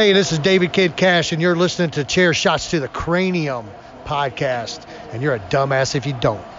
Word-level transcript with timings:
Hey, 0.00 0.14
this 0.14 0.32
is 0.32 0.38
David 0.38 0.72
Kid 0.72 0.96
Cash, 0.96 1.32
and 1.32 1.42
you're 1.42 1.54
listening 1.54 1.90
to 1.90 2.04
Chair 2.04 2.32
Shots 2.32 2.70
to 2.70 2.80
the 2.80 2.88
Cranium 2.88 3.66
podcast, 4.06 4.86
and 5.12 5.22
you're 5.22 5.34
a 5.34 5.38
dumbass 5.38 5.94
if 5.94 6.06
you 6.06 6.14
don't. 6.14 6.49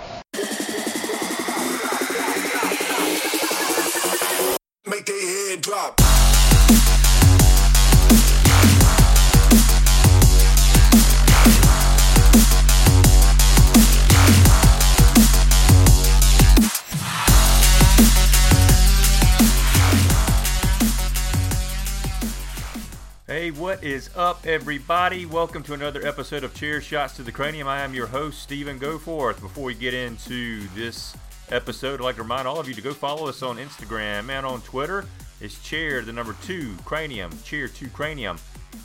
Is 23.84 24.12
up, 24.16 24.46
everybody? 24.46 25.26
Welcome 25.26 25.64
to 25.64 25.74
another 25.74 26.06
episode 26.06 26.44
of 26.44 26.54
Chair 26.54 26.82
Shots 26.82 27.16
to 27.16 27.24
the 27.24 27.32
Cranium. 27.32 27.68
I 27.68 27.82
am 27.82 27.96
your 27.96 28.06
host, 28.06 28.44
Stephen 28.44 28.80
Goforth. 28.80 29.42
Before 29.42 29.64
we 29.64 29.74
get 29.74 29.96
into 29.96 30.68
this 30.76 31.16
episode, 31.50 32.00
I'd 32.00 32.04
like 32.04 32.18
to 32.18 32.22
remind 32.22 32.48
all 32.48 32.60
of 32.60 32.68
you 32.68 32.76
to 32.76 32.82
go 32.82 32.94
follow 32.94 33.28
us 33.28 33.42
on 33.42 33.58
Instagram 33.58 34.30
and 34.30 34.46
on 34.46 34.62
Twitter. 34.62 35.06
It's 35.40 35.60
Chair, 35.64 36.02
the 36.04 36.14
number 36.14 36.36
two, 36.44 36.76
Cranium, 36.86 37.32
Chair 37.44 37.68
two 37.68 37.90
Cranium. 37.90 38.38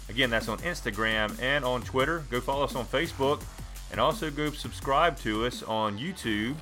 Again, 0.09 0.31
that's 0.31 0.49
on 0.49 0.59
Instagram 0.59 1.39
and 1.43 1.63
on 1.63 1.83
Twitter. 1.83 2.25
Go 2.31 2.41
follow 2.41 2.65
us 2.65 2.75
on 2.75 2.87
Facebook 2.87 3.43
and 3.91 4.01
also 4.01 4.31
go 4.31 4.51
subscribe 4.51 5.19
to 5.19 5.45
us 5.45 5.63
on 5.63 5.99
YouTube, 5.99 6.57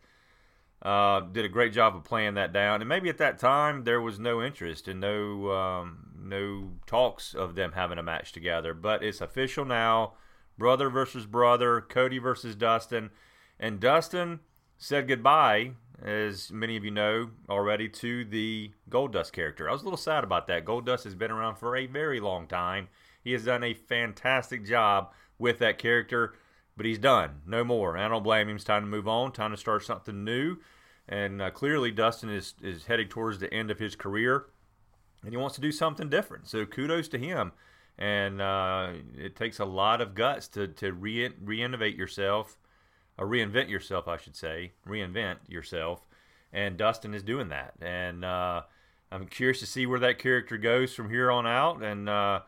Uh, 0.82 1.22
did 1.22 1.44
a 1.44 1.50
great 1.50 1.74
job 1.74 1.96
of 1.96 2.04
playing 2.04 2.36
that 2.36 2.54
down, 2.54 2.82
and 2.82 2.88
maybe 2.88 3.10
at 3.10 3.18
that 3.18 3.40
time 3.40 3.84
there 3.84 4.00
was 4.00 4.20
no 4.20 4.44
interest 4.44 4.88
and 4.88 5.00
no 5.00 5.52
um, 5.52 6.10
no 6.16 6.72
talks 6.86 7.34
of 7.34 7.56
them 7.56 7.72
having 7.72 7.98
a 7.98 8.04
match 8.04 8.32
together. 8.32 8.76
But 8.76 9.04
it's 9.04 9.20
official 9.20 9.66
now: 9.66 10.14
brother 10.58 10.90
versus 10.90 11.26
brother, 11.26 11.82
Cody 11.82 12.20
versus 12.20 12.56
Dustin, 12.56 13.10
and 13.60 13.80
Dustin 13.80 14.40
said 14.78 15.08
goodbye, 15.08 15.72
as 16.00 16.52
many 16.52 16.78
of 16.78 16.86
you 16.86 16.92
know 16.92 17.32
already, 17.50 17.90
to 17.90 18.24
the 18.24 18.72
Goldust 18.90 19.32
character. 19.32 19.68
I 19.68 19.72
was 19.72 19.82
a 19.82 19.86
little 19.86 19.98
sad 19.98 20.24
about 20.24 20.46
that. 20.48 20.64
Goldust 20.64 21.06
has 21.06 21.16
been 21.16 21.32
around 21.32 21.56
for 21.56 21.76
a 21.76 21.88
very 21.88 22.20
long 22.20 22.48
time. 22.48 22.90
He 23.24 23.32
has 23.34 23.46
done 23.46 23.64
a 23.64 23.74
fantastic 23.74 24.64
job 24.64 25.12
with 25.40 25.58
that 25.60 25.80
character 25.80 26.36
but 26.78 26.86
he's 26.86 27.00
done. 27.00 27.42
No 27.46 27.64
more. 27.64 27.96
And 27.96 28.06
I 28.06 28.08
don't 28.08 28.24
blame 28.24 28.48
him. 28.48 28.56
It's 28.56 28.64
time 28.64 28.84
to 28.84 28.88
move 28.88 29.08
on. 29.08 29.32
Time 29.32 29.52
to 29.52 29.58
start 29.58 29.84
something 29.84 30.24
new. 30.24 30.58
And 31.10 31.42
uh, 31.42 31.50
clearly, 31.50 31.92
Dustin 31.92 32.30
is 32.30 32.54
is 32.62 32.86
heading 32.86 33.08
towards 33.08 33.40
the 33.40 33.54
end 33.54 33.72
of 33.72 33.80
his 33.80 33.96
career, 33.96 34.46
and 35.24 35.32
he 35.32 35.38
wants 35.38 35.56
to 35.56 35.62
do 35.62 35.72
something 35.72 36.10
different. 36.10 36.48
So 36.48 36.66
kudos 36.66 37.08
to 37.10 37.18
him. 37.18 37.54
And 37.98 38.42
uh, 38.42 38.90
it 39.18 39.36
takes 39.36 39.60
a 39.60 39.66
lot 39.66 40.02
of 40.02 40.14
guts 40.14 40.48
to 40.50 40.68
to 40.68 40.94
re 40.94 41.30
reinnovate 41.44 41.98
yourself, 41.98 42.58
or 43.18 43.26
reinvent 43.26 43.70
yourself, 43.70 44.08
I 44.08 44.18
should 44.18 44.36
say, 44.36 44.74
reinvent 44.88 45.38
yourself. 45.48 46.06
And 46.54 46.78
Dustin 46.78 47.14
is 47.14 47.24
doing 47.24 47.50
that. 47.50 47.74
And 47.82 48.24
uh, 48.24 48.64
I'm 49.12 49.28
curious 49.28 49.60
to 49.62 49.66
see 49.66 49.86
where 49.86 50.00
that 50.00 50.20
character 50.20 50.58
goes 50.58 50.94
from 50.94 51.10
here 51.10 51.32
on 51.32 51.48
out. 51.48 51.82
And 51.82 52.08
uh, 52.08 52.42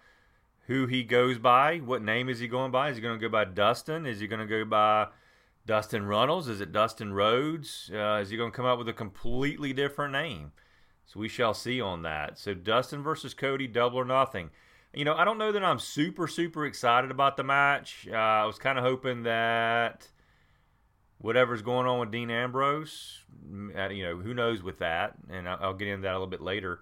who 0.69 0.85
he 0.85 1.03
goes 1.03 1.39
by. 1.39 1.79
What 1.79 2.03
name 2.03 2.29
is 2.29 2.37
he 2.37 2.47
going 2.47 2.71
by? 2.71 2.89
Is 2.89 2.95
he 2.95 3.01
going 3.01 3.19
to 3.19 3.21
go 3.21 3.27
by 3.27 3.43
Dustin? 3.43 4.05
Is 4.05 4.19
he 4.19 4.27
going 4.27 4.39
to 4.39 4.45
go 4.45 4.63
by 4.63 5.07
Dustin 5.65 6.05
Runnels? 6.05 6.47
Is 6.47 6.61
it 6.61 6.71
Dustin 6.71 7.11
Rhodes? 7.11 7.89
Uh, 7.91 8.19
is 8.21 8.29
he 8.29 8.37
going 8.37 8.51
to 8.51 8.55
come 8.55 8.67
up 8.67 8.77
with 8.77 8.87
a 8.87 8.93
completely 8.93 9.73
different 9.73 10.13
name? 10.13 10.51
So 11.07 11.19
we 11.19 11.27
shall 11.27 11.55
see 11.55 11.81
on 11.81 12.03
that. 12.03 12.37
So 12.37 12.53
Dustin 12.53 13.01
versus 13.01 13.33
Cody, 13.33 13.65
double 13.65 13.97
or 13.97 14.05
nothing. 14.05 14.51
You 14.93 15.05
know, 15.05 15.15
I 15.15 15.25
don't 15.25 15.39
know 15.39 15.51
that 15.51 15.63
I'm 15.63 15.79
super, 15.79 16.27
super 16.27 16.67
excited 16.67 17.09
about 17.09 17.35
the 17.35 17.43
match. 17.43 18.07
Uh, 18.07 18.15
I 18.15 18.45
was 18.45 18.59
kind 18.59 18.77
of 18.77 18.83
hoping 18.83 19.23
that 19.23 20.07
whatever's 21.17 21.63
going 21.63 21.87
on 21.87 21.99
with 21.99 22.11
Dean 22.11 22.29
Ambrose, 22.29 23.23
you 23.91 24.03
know, 24.03 24.17
who 24.17 24.35
knows 24.35 24.61
with 24.61 24.77
that, 24.79 25.15
and 25.31 25.49
I'll 25.49 25.73
get 25.73 25.87
into 25.87 26.03
that 26.03 26.11
a 26.11 26.13
little 26.13 26.27
bit 26.27 26.41
later. 26.41 26.81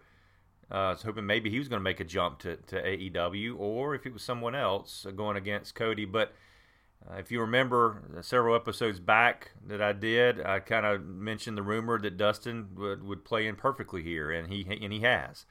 Uh, 0.69 0.75
I 0.75 0.89
was 0.91 1.01
hoping 1.03 1.25
maybe 1.25 1.49
he 1.49 1.59
was 1.59 1.67
going 1.67 1.79
to 1.79 1.83
make 1.83 1.99
a 1.99 2.03
jump 2.05 2.39
to, 2.39 2.57
to 2.57 2.81
AEW, 2.81 3.57
or 3.57 3.95
if 3.95 4.05
it 4.05 4.13
was 4.13 4.21
someone 4.21 4.55
else 4.55 5.05
going 5.15 5.37
against 5.37 5.75
Cody. 5.75 6.03
But 6.05 6.33
uh, 7.09 7.15
if 7.15 7.31
you 7.31 7.39
remember 7.39 8.19
several 8.21 8.55
episodes 8.55 8.99
back 8.99 9.51
that 9.65 9.81
I 9.81 9.93
did, 9.93 10.45
I 10.45 10.59
kind 10.59 10.85
of 10.85 11.05
mentioned 11.05 11.57
the 11.57 11.63
rumor 11.63 11.99
that 11.99 12.17
Dustin 12.17 12.69
would, 12.75 13.03
would 13.03 13.23
play 13.23 13.47
in 13.47 13.55
perfectly 13.55 14.03
here, 14.03 14.29
and 14.31 14.51
he 14.51 14.67
and 14.81 14.91
he 14.91 15.01
has. 15.01 15.45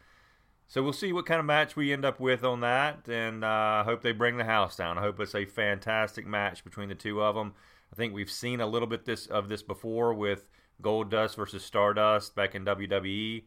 So 0.69 0.83
we'll 0.83 0.93
see 0.93 1.13
what 1.13 1.27
kind 1.27 1.39
of 1.39 1.47
match 1.47 1.77
we 1.77 1.93
end 1.93 2.05
up 2.05 2.19
with 2.19 2.45
on 2.45 2.61
that, 2.61 3.09
and 3.09 3.45
uh, 3.45 3.47
I 3.47 3.83
hope 3.85 4.03
they 4.03 4.13
bring 4.13 4.37
the 4.37 4.45
house 4.45 4.77
down. 4.77 4.99
I 4.99 5.03
hope 5.03 5.21
it's 5.21 5.35
a 5.35 5.45
fantastic 5.45 6.27
match 6.27 6.65
between 6.65 6.89
the 6.89 6.95
two 6.95 7.23
of 7.23 7.37
them. 7.37 7.55
I 7.93 7.97
think 7.97 8.13
we've 8.13 8.31
seen 8.31 8.61
a 8.61 8.67
little 8.67 8.89
bit 8.89 9.05
this 9.05 9.27
of 9.27 9.49
this 9.49 9.63
before 9.63 10.13
with 10.13 10.47
Goldust 10.83 11.37
versus 11.37 11.65
Stardust 11.65 12.35
back 12.35 12.55
in 12.55 12.65
WWE 12.65 13.45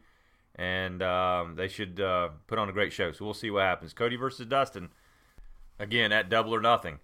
and 0.56 1.02
um, 1.02 1.56
they 1.56 1.68
should 1.68 2.00
uh, 2.00 2.30
put 2.48 2.60
on 2.60 2.70
a 2.70 2.74
great 2.74 2.92
show. 2.92 3.12
So 3.12 3.26
we'll 3.26 3.34
see 3.34 3.52
what 3.52 3.64
happens. 3.64 3.94
Cody 3.94 4.16
versus 4.16 4.46
Dustin, 4.46 4.90
again 5.80 6.12
at 6.12 6.30
Double 6.30 6.54
or 6.54 6.62
Nothing. 6.62 7.00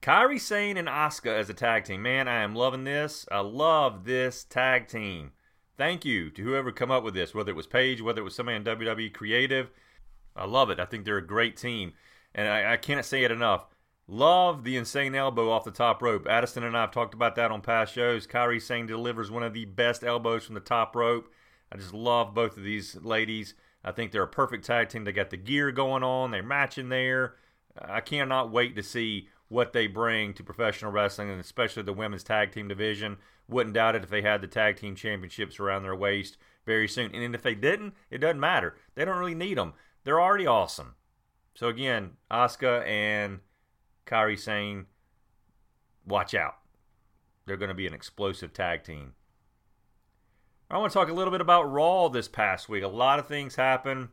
Kairi 0.00 0.40
Sane 0.40 0.76
and 0.76 0.88
Asuka 0.88 1.38
as 1.38 1.48
a 1.48 1.54
tag 1.54 1.84
team. 1.84 2.02
Man, 2.02 2.26
I 2.26 2.42
am 2.42 2.54
loving 2.54 2.84
this. 2.84 3.26
I 3.30 3.40
love 3.40 4.04
this 4.04 4.42
tag 4.44 4.88
team. 4.88 5.30
Thank 5.76 6.04
you 6.04 6.28
to 6.30 6.42
whoever 6.42 6.72
come 6.72 6.90
up 6.90 7.04
with 7.04 7.14
this, 7.14 7.34
whether 7.34 7.50
it 7.50 7.56
was 7.56 7.66
Paige, 7.66 8.02
whether 8.02 8.20
it 8.20 8.24
was 8.24 8.34
somebody 8.34 8.56
in 8.56 8.64
WWE 8.64 9.12
Creative. 9.14 9.70
I 10.34 10.44
love 10.44 10.70
it. 10.70 10.80
I 10.80 10.84
think 10.86 11.04
they're 11.04 11.18
a 11.18 11.26
great 11.26 11.56
team. 11.56 11.92
And 12.34 12.48
I, 12.48 12.72
I 12.72 12.76
can't 12.78 13.04
say 13.04 13.24
it 13.24 13.30
enough. 13.30 13.66
Love 14.08 14.64
the 14.64 14.76
insane 14.76 15.14
elbow 15.14 15.50
off 15.50 15.64
the 15.64 15.70
top 15.70 16.02
rope. 16.02 16.26
Addison 16.28 16.64
and 16.64 16.76
I 16.76 16.82
have 16.82 16.90
talked 16.90 17.14
about 17.14 17.36
that 17.36 17.50
on 17.50 17.60
past 17.60 17.94
shows. 17.94 18.26
Kairi 18.26 18.60
Sane 18.60 18.86
delivers 18.86 19.30
one 19.30 19.42
of 19.42 19.54
the 19.54 19.64
best 19.64 20.02
elbows 20.02 20.44
from 20.44 20.54
the 20.54 20.60
top 20.60 20.96
rope. 20.96 21.32
I 21.72 21.78
just 21.78 21.94
love 21.94 22.34
both 22.34 22.56
of 22.58 22.64
these 22.64 22.96
ladies. 22.96 23.54
I 23.82 23.92
think 23.92 24.12
they're 24.12 24.22
a 24.22 24.28
perfect 24.28 24.66
tag 24.66 24.90
team. 24.90 25.04
They 25.04 25.12
got 25.12 25.30
the 25.30 25.38
gear 25.38 25.72
going 25.72 26.02
on, 26.02 26.30
they're 26.30 26.42
matching 26.42 26.90
there. 26.90 27.36
I 27.80 28.00
cannot 28.00 28.52
wait 28.52 28.76
to 28.76 28.82
see 28.82 29.28
what 29.48 29.72
they 29.72 29.86
bring 29.86 30.34
to 30.34 30.44
professional 30.44 30.92
wrestling 30.92 31.30
and 31.30 31.40
especially 31.40 31.82
the 31.82 31.92
women's 31.92 32.22
tag 32.22 32.52
team 32.52 32.68
division. 32.68 33.16
Wouldn't 33.48 33.74
doubt 33.74 33.96
it 33.96 34.04
if 34.04 34.10
they 34.10 34.22
had 34.22 34.42
the 34.42 34.46
tag 34.46 34.76
team 34.76 34.94
championships 34.94 35.58
around 35.58 35.82
their 35.82 35.96
waist 35.96 36.36
very 36.66 36.86
soon. 36.86 37.14
And 37.14 37.34
if 37.34 37.42
they 37.42 37.54
didn't, 37.54 37.94
it 38.10 38.18
doesn't 38.18 38.40
matter. 38.40 38.76
They 38.94 39.04
don't 39.04 39.18
really 39.18 39.34
need 39.34 39.58
them. 39.58 39.72
They're 40.04 40.20
already 40.20 40.46
awesome. 40.46 40.94
So 41.54 41.68
again, 41.68 42.12
Asuka 42.30 42.86
and 42.86 43.40
Kairi 44.06 44.38
Sane, 44.38 44.86
watch 46.06 46.34
out. 46.34 46.56
They're 47.46 47.56
going 47.56 47.68
to 47.68 47.74
be 47.74 47.86
an 47.86 47.94
explosive 47.94 48.52
tag 48.52 48.84
team. 48.84 49.14
I 50.72 50.78
want 50.78 50.90
to 50.90 50.98
talk 50.98 51.10
a 51.10 51.12
little 51.12 51.30
bit 51.30 51.42
about 51.42 51.70
Raw 51.70 52.08
this 52.08 52.28
past 52.28 52.66
week. 52.66 52.82
A 52.82 52.88
lot 52.88 53.18
of 53.18 53.26
things 53.26 53.56
happened 53.56 54.08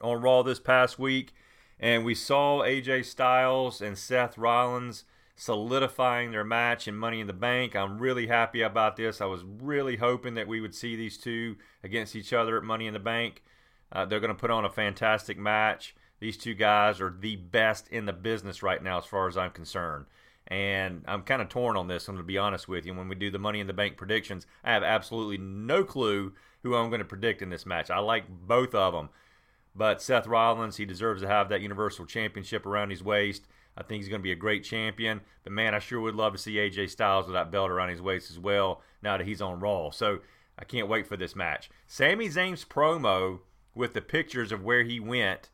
on 0.00 0.20
Raw 0.20 0.44
this 0.44 0.60
past 0.60 1.00
week, 1.00 1.34
and 1.80 2.04
we 2.04 2.14
saw 2.14 2.60
AJ 2.62 3.06
Styles 3.06 3.80
and 3.80 3.98
Seth 3.98 4.38
Rollins 4.38 5.02
solidifying 5.34 6.30
their 6.30 6.44
match 6.44 6.86
in 6.86 6.94
Money 6.94 7.18
in 7.18 7.26
the 7.26 7.32
Bank. 7.32 7.74
I'm 7.74 7.98
really 7.98 8.28
happy 8.28 8.62
about 8.62 8.94
this. 8.94 9.20
I 9.20 9.26
was 9.26 9.42
really 9.42 9.96
hoping 9.96 10.34
that 10.34 10.46
we 10.46 10.60
would 10.60 10.76
see 10.76 10.94
these 10.94 11.18
two 11.18 11.56
against 11.82 12.14
each 12.14 12.32
other 12.32 12.56
at 12.56 12.62
Money 12.62 12.86
in 12.86 12.94
the 12.94 13.00
Bank. 13.00 13.42
Uh, 13.90 14.04
they're 14.04 14.20
going 14.20 14.28
to 14.28 14.40
put 14.40 14.52
on 14.52 14.64
a 14.64 14.70
fantastic 14.70 15.36
match. 15.36 15.96
These 16.20 16.36
two 16.36 16.54
guys 16.54 17.00
are 17.00 17.16
the 17.18 17.34
best 17.34 17.88
in 17.88 18.06
the 18.06 18.12
business 18.12 18.62
right 18.62 18.80
now, 18.80 18.98
as 18.98 19.06
far 19.06 19.26
as 19.26 19.36
I'm 19.36 19.50
concerned. 19.50 20.06
And 20.48 21.02
I'm 21.06 21.22
kind 21.22 21.40
of 21.40 21.48
torn 21.48 21.76
on 21.76 21.88
this, 21.88 22.06
I'm 22.06 22.16
going 22.16 22.22
to 22.22 22.26
be 22.26 22.38
honest 22.38 22.68
with 22.68 22.84
you. 22.84 22.94
When 22.94 23.08
we 23.08 23.14
do 23.14 23.30
the 23.30 23.38
Money 23.38 23.60
in 23.60 23.66
the 23.66 23.72
Bank 23.72 23.96
predictions, 23.96 24.46
I 24.62 24.72
have 24.72 24.82
absolutely 24.82 25.38
no 25.38 25.84
clue 25.84 26.34
who 26.62 26.74
I'm 26.74 26.90
going 26.90 26.98
to 26.98 27.04
predict 27.04 27.40
in 27.40 27.48
this 27.48 27.64
match. 27.64 27.90
I 27.90 27.98
like 27.98 28.24
both 28.28 28.74
of 28.74 28.92
them. 28.92 29.08
But 29.74 30.02
Seth 30.02 30.26
Rollins, 30.26 30.76
he 30.76 30.84
deserves 30.84 31.22
to 31.22 31.28
have 31.28 31.48
that 31.48 31.62
Universal 31.62 32.06
Championship 32.06 32.66
around 32.66 32.90
his 32.90 33.02
waist. 33.02 33.46
I 33.76 33.82
think 33.82 34.02
he's 34.02 34.08
going 34.08 34.20
to 34.20 34.24
be 34.24 34.32
a 34.32 34.36
great 34.36 34.64
champion. 34.64 35.20
But 35.42 35.52
man, 35.52 35.74
I 35.74 35.78
sure 35.78 36.00
would 36.00 36.14
love 36.14 36.32
to 36.32 36.38
see 36.38 36.54
AJ 36.54 36.90
Styles 36.90 37.26
with 37.26 37.34
that 37.34 37.50
belt 37.50 37.70
around 37.70 37.88
his 37.88 38.02
waist 38.02 38.30
as 38.30 38.38
well 38.38 38.82
now 39.02 39.16
that 39.16 39.26
he's 39.26 39.42
on 39.42 39.60
Raw. 39.60 39.90
So 39.90 40.20
I 40.58 40.64
can't 40.64 40.88
wait 40.88 41.06
for 41.06 41.16
this 41.16 41.34
match. 41.34 41.70
Sami 41.86 42.28
Zayn's 42.28 42.64
promo 42.64 43.40
with 43.74 43.94
the 43.94 44.00
pictures 44.00 44.52
of 44.52 44.62
where 44.62 44.84
he 44.84 45.00
went, 45.00 45.50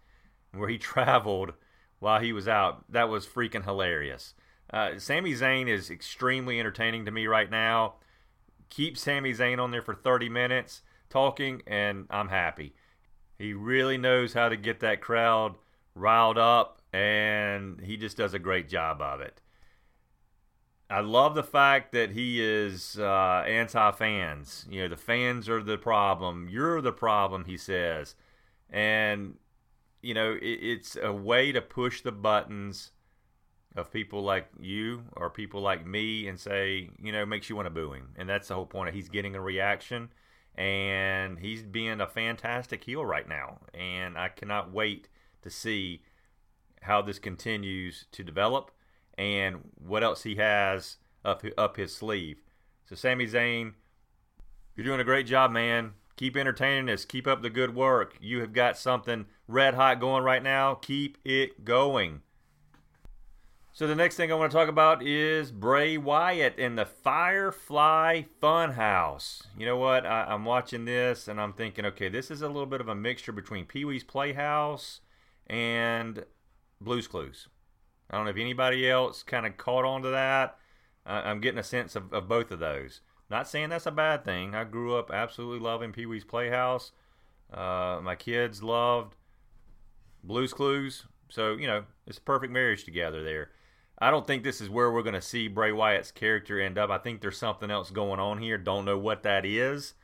where 0.53 0.69
he 0.69 0.79
traveled 0.79 1.55
while 1.99 2.21
he 2.21 2.33
was 2.33 2.49
out, 2.49 2.91
that 2.91 3.09
was 3.09 3.27
freaking 3.27 3.65
hilarious. 3.65 4.35
Uh, 4.73 4.99
Sami 4.99 5.33
Zayn 5.33 5.69
is 5.69 5.91
extremely 5.91 6.61
entertaining 6.61 7.05
to 7.05 7.11
me 7.11 7.27
right 7.27 7.51
now. 7.51 7.95
Keep 8.69 8.97
Sami 8.97 9.33
Zayn 9.33 9.59
on 9.59 9.71
there 9.73 9.83
for 9.83 9.95
30 9.95 10.29
minutes 10.29 10.83
talking, 11.09 11.63
and 11.67 12.07
I'm 12.09 12.29
happy. 12.29 12.75
He 13.37 13.53
really 13.53 13.99
knows 13.99 14.35
how 14.35 14.49
to 14.49 14.57
get 14.57 14.81
that 14.81 15.01
crowd 15.01 15.57
riled 15.95 16.39
up, 16.39 16.83
and 16.93 17.81
he 17.81 17.97
just 17.97 18.17
does 18.17 18.33
a 18.33 18.39
great 18.39 18.69
job 18.69 19.01
of 19.01 19.21
it. 19.21 19.41
I 20.89 21.01
love 21.01 21.35
the 21.35 21.45
fact 21.45 21.93
that 21.93 22.11
he 22.11 22.41
is 22.41 22.99
uh, 22.99 23.45
anti 23.47 23.93
fans. 23.93 24.67
You 24.69 24.83
know, 24.83 24.89
the 24.89 24.97
fans 24.97 25.49
are 25.49 25.63
the 25.63 25.79
problem. 25.79 26.49
You're 26.51 26.81
the 26.81 26.93
problem, 26.93 27.45
he 27.45 27.57
says. 27.57 28.17
And, 28.69 29.35
you 30.03 30.15
know, 30.15 30.33
it, 30.33 30.59
it's 30.63 30.97
a 31.01 31.13
way 31.13 31.53
to 31.53 31.61
push 31.61 32.03
the 32.03 32.13
buttons 32.13 32.91
of 33.77 33.93
people 33.93 34.23
like 34.23 34.49
you 34.59 35.05
or 35.17 35.31
people 35.31 35.61
like 35.61 35.87
me 35.87 36.27
and 36.29 36.39
say, 36.39 36.91
you 37.01 37.13
know, 37.13 37.25
makes 37.25 37.49
you 37.49 37.57
want 37.57 37.67
to 37.67 37.71
boo 37.71 37.93
him. 37.93 38.09
And 38.17 38.29
that's 38.29 38.49
the 38.49 38.55
whole 38.55 38.67
point. 38.67 38.95
He's 38.95 39.09
getting 39.09 39.37
a 39.37 39.41
reaction 39.41 40.11
and 40.57 41.39
he's 41.39 41.63
being 41.63 42.01
a 42.01 42.07
fantastic 42.07 42.85
heel 42.85 43.05
right 43.05 43.29
now. 43.29 43.59
And 43.73 44.19
I 44.19 44.29
cannot 44.29 44.73
wait 44.73 45.09
to 45.43 45.51
see 45.51 46.03
how 46.83 47.03
this 47.03 47.19
continues 47.19 48.07
to 48.13 48.25
develop 48.25 48.71
and 49.17 49.61
what 49.77 50.03
else 50.03 50.23
he 50.23 50.37
has 50.37 50.97
up 51.25 51.45
up 51.57 51.77
his 51.77 51.95
sleeve. 51.95 52.43
So 52.89 52.97
Sami 52.97 53.27
Zayn, 53.27 53.75
you're 54.75 54.87
doing 54.87 55.01
a 55.01 55.05
great 55.05 55.27
job, 55.27 55.51
man. 55.51 55.93
Keep 56.17 56.37
entertaining 56.37 56.93
us. 56.93 57.05
Keep 57.05 57.27
up 57.27 57.43
the 57.43 57.51
good 57.51 57.75
work. 57.75 58.17
You 58.21 58.41
have 58.41 58.53
got 58.53 58.77
something 58.77 59.27
red 59.47 59.75
hot 59.75 60.01
going 60.01 60.25
right 60.25 60.43
now. 60.43 60.75
Keep 60.75 61.19
it 61.25 61.65
going. 61.65 62.23
So 63.73 63.87
the 63.87 63.95
next 63.95 64.17
thing 64.17 64.33
I 64.33 64.35
want 64.35 64.51
to 64.51 64.57
talk 64.59 64.69
about 64.69 65.01
is 65.07 65.53
Bray 65.53 65.97
Wyatt 65.97 66.59
in 66.59 66.75
the 66.75 66.85
Firefly 66.85 68.23
Funhouse. 68.43 69.45
You 69.57 69.65
know 69.65 69.77
what? 69.77 70.05
I, 70.05 70.35
am 70.35 70.45
watching 70.45 70.87
this 70.87 71.29
and 71.29 71.41
I'm 71.41 71.53
thinking, 71.53 71.87
okay, 71.87 72.09
this 72.09 72.33
is 72.33 72.43
a 72.43 72.49
little 72.49 72.67
bit 72.67 72.81
of 72.81 72.89
a 72.89 72.97
mixture 72.97 73.31
between 73.31 73.67
Pee 73.67 73.85
Wee's 73.85 74.03
Playhouse 74.03 75.01
and 75.47 76.25
Blue's 76.81 77.07
Clues. 77.07 77.47
I 78.11 78.17
don't 78.17 78.25
know 78.25 78.33
if 78.33 78.37
anybody 78.37 78.91
else 78.91 79.23
kind 79.23 79.47
of 79.47 79.57
caught 79.57 79.85
on 79.85 80.03
to 80.03 80.11
that. 80.11 80.59
Uh, 81.07 81.23
I'm 81.25 81.41
getting 81.41 81.61
a 81.61 81.65
sense 81.65 81.95
of, 81.95 82.13
of 82.13 82.29
both 82.29 82.51
of 82.51 82.59
those. 82.59 83.01
Not 83.31 83.47
saying 83.49 83.69
that's 83.69 83.87
a 83.87 83.93
bad 83.93 84.25
thing. 84.25 84.53
I 84.53 84.65
grew 84.65 84.97
up 84.97 85.13
absolutely 85.13 85.61
loving 85.61 85.93
Pee 85.93 86.07
Wee's 86.07 86.25
Playhouse. 86.25 86.91
Uh, 87.53 88.01
my 88.03 88.17
kids 88.17 88.65
loved 88.65 89.15
Blue's 90.25 90.53
Clues. 90.53 91.07
So, 91.29 91.53
you 91.53 91.69
know, 91.69 91.85
it's 92.09 92.19
a 92.19 92.23
perfect 92.23 92.53
marriage 92.53 92.85
together 92.85 93.23
there. 93.23 93.51
I 94.01 94.11
don't 94.11 94.27
think 94.27 94.43
this 94.43 94.61
is 94.61 94.71
where 94.71 94.91
we're 94.91 95.03
going 95.03 95.15
to 95.15 95.21
see 95.21 95.47
Bray 95.47 95.73
Wyatt's 95.73 96.11
character 96.11 96.59
end 96.59 96.79
up. 96.79 96.89
I 96.89 96.99
think 96.99 97.21
there's 97.21 97.37
something 97.37 97.71
else 97.71 97.91
going 97.91 98.19
on 98.19 98.39
here. 98.39 98.57
Don't 98.57 98.87
know 98.87 98.99
what 98.99 99.23
that 99.25 99.45
is, 99.45 99.95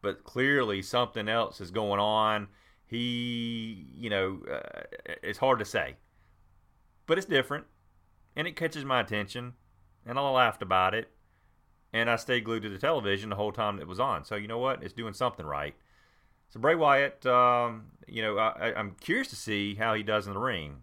but 0.00 0.24
clearly 0.24 0.80
something 0.80 1.28
else 1.28 1.60
is 1.60 1.70
going 1.70 2.00
on. 2.00 2.48
He, 2.86 3.86
you 3.94 4.08
know, 4.08 4.40
uh, 4.50 4.82
it's 5.22 5.38
hard 5.38 5.58
to 5.58 5.64
say, 5.64 5.96
but 7.06 7.18
it's 7.18 7.26
different, 7.26 7.66
and 8.36 8.46
it 8.46 8.56
catches 8.56 8.84
my 8.84 9.00
attention, 9.00 9.54
and 10.06 10.18
I 10.18 10.28
laughed 10.30 10.62
about 10.62 10.94
it, 10.94 11.10
and 11.92 12.10
I 12.10 12.16
stayed 12.16 12.44
glued 12.44 12.62
to 12.62 12.68
the 12.68 12.78
television 12.78 13.30
the 13.30 13.36
whole 13.36 13.52
time 13.52 13.78
it 13.78 13.88
was 13.88 14.00
on. 14.00 14.24
So 14.24 14.36
you 14.36 14.48
know 14.48 14.58
what? 14.58 14.82
It's 14.82 14.92
doing 14.92 15.14
something 15.14 15.46
right. 15.46 15.74
So 16.50 16.60
Bray 16.60 16.74
Wyatt, 16.74 17.24
um, 17.24 17.84
you 18.06 18.20
know, 18.20 18.36
I, 18.36 18.74
I'm 18.74 18.96
curious 19.00 19.28
to 19.28 19.36
see 19.36 19.74
how 19.74 19.94
he 19.94 20.02
does 20.02 20.26
in 20.26 20.34
the 20.34 20.38
ring. 20.38 20.82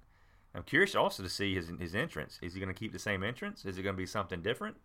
I'm 0.60 0.66
curious 0.66 0.94
also 0.94 1.24
to 1.24 1.30
see 1.30 1.56
his 1.56 1.72
his 1.80 1.96
entrance. 1.96 2.38
Is 2.42 2.54
he 2.54 2.60
going 2.60 2.74
to 2.74 2.78
keep 2.78 2.92
the 2.92 3.00
same 3.00 3.24
entrance? 3.24 3.64
Is 3.64 3.78
it 3.78 3.84
going 3.84 3.96
to 3.96 3.98
be 3.98 4.06
something 4.06 4.42
different? 4.42 4.76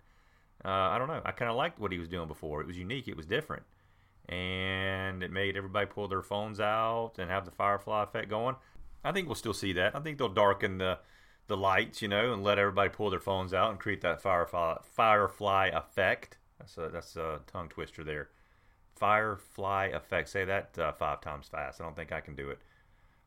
Uh, 0.65 0.69
I 0.69 0.99
don't 0.99 1.09
know. 1.09 1.21
I 1.25 1.33
kind 1.33 1.51
of 1.51 1.57
liked 1.57 1.81
what 1.81 1.91
he 1.91 1.99
was 1.99 2.07
doing 2.07 2.29
before. 2.29 2.61
It 2.61 2.69
was 2.69 2.79
unique. 2.79 3.09
It 3.09 3.17
was 3.17 3.27
different, 3.27 3.65
and 4.29 5.25
it 5.25 5.33
made 5.33 5.57
everybody 5.57 5.87
pull 5.87 6.07
their 6.07 6.23
phones 6.23 6.61
out 6.61 7.15
and 7.19 7.29
have 7.29 7.45
the 7.45 7.51
firefly 7.51 8.05
effect 8.05 8.29
going. 8.29 8.55
I 9.03 9.11
think 9.11 9.27
we'll 9.27 9.35
still 9.35 9.53
see 9.53 9.73
that. 9.73 9.97
I 9.97 10.01
think 10.01 10.17
they'll 10.17 10.29
darken 10.29 10.79
the 10.79 11.01
the 11.49 11.57
lights, 11.57 12.01
you 12.01 12.07
know, 12.07 12.33
and 12.33 12.45
let 12.45 12.61
everybody 12.61 12.91
pull 12.91 13.11
their 13.11 13.19
phones 13.19 13.53
out 13.53 13.73
and 13.73 13.81
create 13.81 14.01
that 14.03 14.23
firefly 14.23 14.77
firefly 14.85 15.71
effect. 15.75 16.39
That's 16.61 16.79
a 16.79 16.89
that's 16.89 17.17
a 17.17 17.41
tongue 17.49 17.69
twister 17.69 18.05
there. 18.05 18.29
Firefly 18.95 19.87
effect. 19.87 20.29
Say 20.29 20.45
that 20.45 20.79
uh, 20.79 20.93
five 20.93 21.21
times 21.21 21.49
fast. 21.49 21.81
I 21.81 21.85
don't 21.85 21.97
think 21.97 22.13
I 22.13 22.21
can 22.21 22.37
do 22.37 22.51
it. 22.51 22.61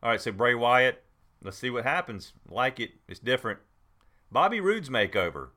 All 0.02 0.12
right, 0.12 0.22
so 0.22 0.32
Bray 0.32 0.56
Wyatt 0.56 1.04
Let's 1.42 1.58
see 1.58 1.70
what 1.70 1.84
happens. 1.84 2.34
Like 2.50 2.80
it. 2.80 2.92
It's 3.08 3.20
different. 3.20 3.60
Bobby 4.32 4.60
Roode's 4.60 4.90
makeover. 4.90 5.50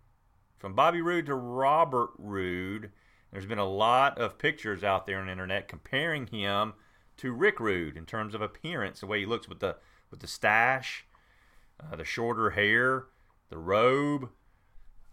From 0.59 0.75
Bobby 0.75 1.01
Roode 1.01 1.27
to 1.27 1.35
Robert 1.35 2.11
Roode, 2.19 2.91
there's 3.33 3.47
been 3.47 3.59
a 3.59 3.69
lot 3.69 4.19
of 4.19 4.39
pictures 4.39 4.85
out 4.85 5.07
there 5.07 5.19
on 5.19 5.27
the 5.27 5.33
internet 5.33 5.69
comparing 5.69 6.27
him 6.27 6.75
to 7.17 7.33
Rick 7.33 7.61
Rude 7.61 7.97
in 7.97 8.05
terms 8.05 8.35
of 8.35 8.43
appearance, 8.43 9.01
the 9.01 9.07
way 9.07 9.21
he 9.21 9.27
looks 9.27 9.49
with 9.49 9.61
the 9.61 9.77
with 10.11 10.21
the 10.21 10.27
stash, 10.27 11.07
uh, 11.81 11.97
the 11.97 12.05
shorter 12.05 12.51
hair, 12.51 13.07
the 13.49 13.59
robe. 13.59 14.29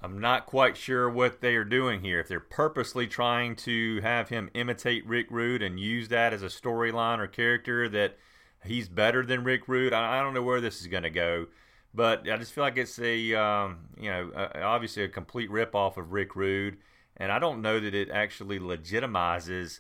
I'm 0.01 0.19
not 0.19 0.45
quite 0.45 0.77
sure 0.77 1.09
what 1.09 1.41
they 1.41 1.55
are 1.55 1.63
doing 1.63 2.01
here. 2.01 2.19
If 2.19 2.27
they're 2.27 2.39
purposely 2.39 3.07
trying 3.07 3.55
to 3.57 3.99
have 4.01 4.29
him 4.29 4.49
imitate 4.53 5.07
Rick 5.07 5.27
Rude 5.31 5.63
and 5.63 5.79
use 5.79 6.09
that 6.09 6.33
as 6.33 6.43
a 6.43 6.47
storyline 6.47 7.19
or 7.19 7.27
character 7.27 7.89
that 7.89 8.17
he's 8.65 8.89
better 8.89 9.25
than 9.25 9.43
Rick 9.43 9.67
Rude. 9.67 9.93
I, 9.93 10.19
I 10.19 10.23
don't 10.23 10.33
know 10.33 10.41
where 10.41 10.61
this 10.61 10.81
is 10.81 10.87
going 10.87 11.03
to 11.03 11.09
go, 11.09 11.47
but 11.93 12.29
I 12.29 12.37
just 12.37 12.53
feel 12.53 12.63
like 12.63 12.77
it's 12.77 12.99
a 12.99 13.33
um, 13.33 13.79
you 13.99 14.09
know 14.09 14.31
obviously 14.55 15.03
a 15.03 15.09
complete 15.09 15.49
rip 15.49 15.75
off 15.75 15.97
of 15.97 16.11
Rick 16.11 16.35
Rude, 16.35 16.77
and 17.15 17.31
I 17.31 17.39
don't 17.39 17.61
know 17.61 17.79
that 17.79 17.93
it 17.93 18.09
actually 18.09 18.59
legitimizes 18.59 19.79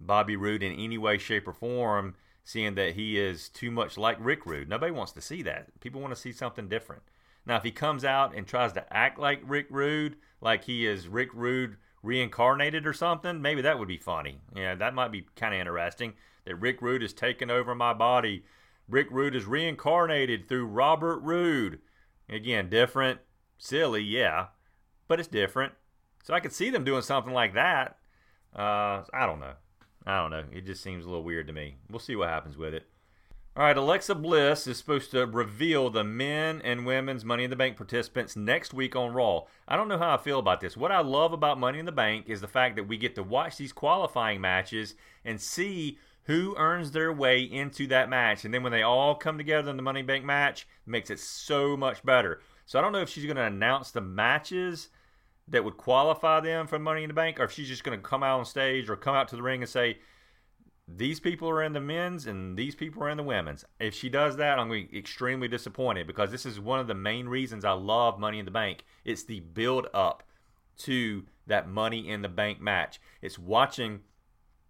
Bobby 0.00 0.36
Roode 0.36 0.62
in 0.62 0.72
any 0.72 0.98
way, 0.98 1.18
shape, 1.18 1.48
or 1.48 1.52
form. 1.52 2.14
Seeing 2.44 2.74
that 2.74 2.96
he 2.96 3.20
is 3.20 3.48
too 3.48 3.70
much 3.70 3.96
like 3.96 4.16
Rick 4.18 4.46
Rude, 4.46 4.68
nobody 4.68 4.90
wants 4.90 5.12
to 5.12 5.20
see 5.20 5.42
that. 5.42 5.78
People 5.78 6.00
want 6.00 6.12
to 6.12 6.20
see 6.20 6.32
something 6.32 6.68
different. 6.68 7.02
Now, 7.46 7.56
if 7.56 7.62
he 7.62 7.70
comes 7.70 8.04
out 8.04 8.34
and 8.34 8.44
tries 8.44 8.72
to 8.72 8.92
act 8.92 9.16
like 9.16 9.42
Rick 9.44 9.66
Rude, 9.70 10.16
like 10.40 10.64
he 10.64 10.84
is 10.84 11.06
Rick 11.06 11.28
Rude 11.34 11.76
reincarnated 12.02 12.84
or 12.84 12.92
something, 12.92 13.40
maybe 13.40 13.62
that 13.62 13.78
would 13.78 13.86
be 13.86 13.96
funny. 13.96 14.40
Yeah, 14.56 14.74
that 14.74 14.92
might 14.92 15.12
be 15.12 15.26
kind 15.36 15.54
of 15.54 15.60
interesting 15.60 16.14
that 16.44 16.56
Rick 16.56 16.82
Rude 16.82 17.02
has 17.02 17.12
taken 17.12 17.50
over 17.50 17.74
my 17.74 17.92
body. 17.92 18.44
Rick 18.88 19.08
Rude 19.10 19.36
is 19.36 19.44
reincarnated 19.44 20.48
through 20.48 20.66
Robert 20.66 21.18
Roode. 21.20 21.80
Again, 22.28 22.68
different, 22.68 23.20
silly, 23.58 24.02
yeah, 24.02 24.46
but 25.08 25.20
it's 25.20 25.28
different. 25.28 25.72
So 26.24 26.34
I 26.34 26.40
could 26.40 26.52
see 26.52 26.70
them 26.70 26.84
doing 26.84 27.02
something 27.02 27.32
like 27.32 27.54
that. 27.54 27.98
Uh, 28.54 29.02
I 29.12 29.26
don't 29.26 29.40
know. 29.40 29.54
I 30.06 30.20
don't 30.20 30.30
know. 30.30 30.44
It 30.52 30.66
just 30.66 30.82
seems 30.82 31.04
a 31.04 31.08
little 31.08 31.24
weird 31.24 31.46
to 31.46 31.52
me. 31.52 31.76
We'll 31.88 32.00
see 32.00 32.16
what 32.16 32.28
happens 32.28 32.56
with 32.56 32.74
it. 32.74 32.86
All 33.54 33.64
right, 33.64 33.76
Alexa 33.76 34.14
Bliss 34.14 34.66
is 34.66 34.78
supposed 34.78 35.10
to 35.10 35.26
reveal 35.26 35.90
the 35.90 36.04
men 36.04 36.62
and 36.64 36.86
women's 36.86 37.22
Money 37.22 37.44
in 37.44 37.50
the 37.50 37.56
Bank 37.56 37.76
participants 37.76 38.34
next 38.34 38.72
week 38.72 38.96
on 38.96 39.12
Raw. 39.12 39.42
I 39.68 39.76
don't 39.76 39.88
know 39.88 39.98
how 39.98 40.14
I 40.14 40.16
feel 40.16 40.38
about 40.38 40.62
this. 40.62 40.74
What 40.74 40.90
I 40.90 41.00
love 41.00 41.34
about 41.34 41.60
Money 41.60 41.78
in 41.78 41.84
the 41.84 41.92
Bank 41.92 42.30
is 42.30 42.40
the 42.40 42.48
fact 42.48 42.76
that 42.76 42.88
we 42.88 42.96
get 42.96 43.14
to 43.16 43.22
watch 43.22 43.58
these 43.58 43.74
qualifying 43.74 44.40
matches 44.40 44.94
and 45.22 45.38
see 45.38 45.98
who 46.24 46.54
earns 46.56 46.92
their 46.92 47.12
way 47.12 47.42
into 47.42 47.86
that 47.88 48.08
match. 48.08 48.44
And 48.44 48.54
then 48.54 48.62
when 48.62 48.72
they 48.72 48.82
all 48.82 49.14
come 49.14 49.38
together 49.38 49.70
in 49.70 49.76
the 49.76 49.82
Money 49.82 50.02
Bank 50.02 50.24
match, 50.24 50.66
it 50.86 50.90
makes 50.90 51.10
it 51.10 51.18
so 51.18 51.76
much 51.76 52.04
better. 52.04 52.40
So 52.66 52.78
I 52.78 52.82
don't 52.82 52.92
know 52.92 53.00
if 53.00 53.08
she's 53.08 53.24
going 53.24 53.36
to 53.36 53.42
announce 53.42 53.90
the 53.90 54.00
matches 54.00 54.88
that 55.48 55.64
would 55.64 55.76
qualify 55.76 56.40
them 56.40 56.66
for 56.66 56.78
Money 56.78 57.02
in 57.02 57.08
the 57.08 57.14
Bank 57.14 57.40
or 57.40 57.44
if 57.44 57.52
she's 57.52 57.68
just 57.68 57.84
going 57.84 57.98
to 57.98 58.02
come 58.02 58.22
out 58.22 58.38
on 58.38 58.44
stage 58.44 58.88
or 58.88 58.96
come 58.96 59.14
out 59.14 59.28
to 59.28 59.36
the 59.36 59.42
ring 59.42 59.62
and 59.62 59.68
say, 59.68 59.98
these 60.88 61.20
people 61.20 61.48
are 61.48 61.62
in 61.62 61.72
the 61.72 61.80
men's 61.80 62.26
and 62.26 62.56
these 62.56 62.74
people 62.74 63.02
are 63.02 63.10
in 63.10 63.16
the 63.16 63.22
women's. 63.22 63.64
If 63.80 63.94
she 63.94 64.08
does 64.08 64.36
that, 64.36 64.58
I'm 64.58 64.68
going 64.68 64.86
to 64.86 64.92
be 64.92 64.98
extremely 64.98 65.48
disappointed 65.48 66.06
because 66.06 66.30
this 66.30 66.46
is 66.46 66.60
one 66.60 66.80
of 66.80 66.86
the 66.86 66.94
main 66.94 67.28
reasons 67.28 67.64
I 67.64 67.72
love 67.72 68.18
Money 68.18 68.38
in 68.38 68.44
the 68.44 68.50
Bank. 68.50 68.84
It's 69.04 69.24
the 69.24 69.40
build 69.40 69.88
up 69.94 70.22
to 70.78 71.24
that 71.46 71.68
Money 71.68 72.08
in 72.08 72.22
the 72.22 72.28
Bank 72.28 72.60
match. 72.60 73.00
It's 73.20 73.38
watching 73.38 74.00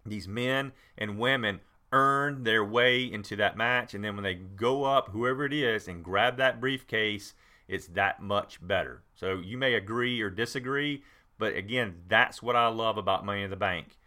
these 0.05 0.27
men 0.27 0.71
and 0.97 1.17
women 1.17 1.59
earn 1.91 2.43
their 2.43 2.63
way 2.65 3.03
into 3.03 3.35
that 3.35 3.55
match, 3.55 3.93
and 3.93 4.03
then 4.03 4.15
when 4.15 4.23
they 4.23 4.33
go 4.33 4.83
up, 4.83 5.09
whoever 5.09 5.45
it 5.45 5.53
is, 5.53 5.87
and 5.87 6.03
grab 6.03 6.37
that 6.37 6.59
briefcase, 6.59 7.33
it's 7.67 7.87
that 7.87 8.21
much 8.21 8.65
better. 8.65 9.03
So 9.13 9.35
you 9.35 9.57
may 9.57 9.75
agree 9.75 10.19
or 10.21 10.29
disagree, 10.29 11.03
but 11.37 11.55
again, 11.55 11.95
that's 12.07 12.41
what 12.41 12.55
I 12.55 12.67
love 12.67 12.97
about 12.97 13.25
Money 13.25 13.43
in 13.43 13.49
the 13.49 13.55
Bank 13.55 13.97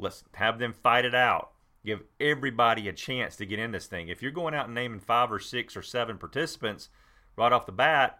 Let's 0.00 0.24
have 0.34 0.58
them 0.58 0.72
fight 0.72 1.04
it 1.04 1.14
out. 1.14 1.50
Give 1.84 2.02
everybody 2.18 2.88
a 2.88 2.92
chance 2.92 3.36
to 3.36 3.46
get 3.46 3.58
in 3.58 3.70
this 3.70 3.86
thing. 3.86 4.08
If 4.08 4.22
you're 4.22 4.30
going 4.30 4.54
out 4.54 4.66
and 4.66 4.74
naming 4.74 5.00
five 5.00 5.30
or 5.30 5.38
six 5.38 5.76
or 5.76 5.82
seven 5.82 6.18
participants 6.18 6.88
right 7.36 7.52
off 7.52 7.66
the 7.66 7.72
bat, 7.72 8.18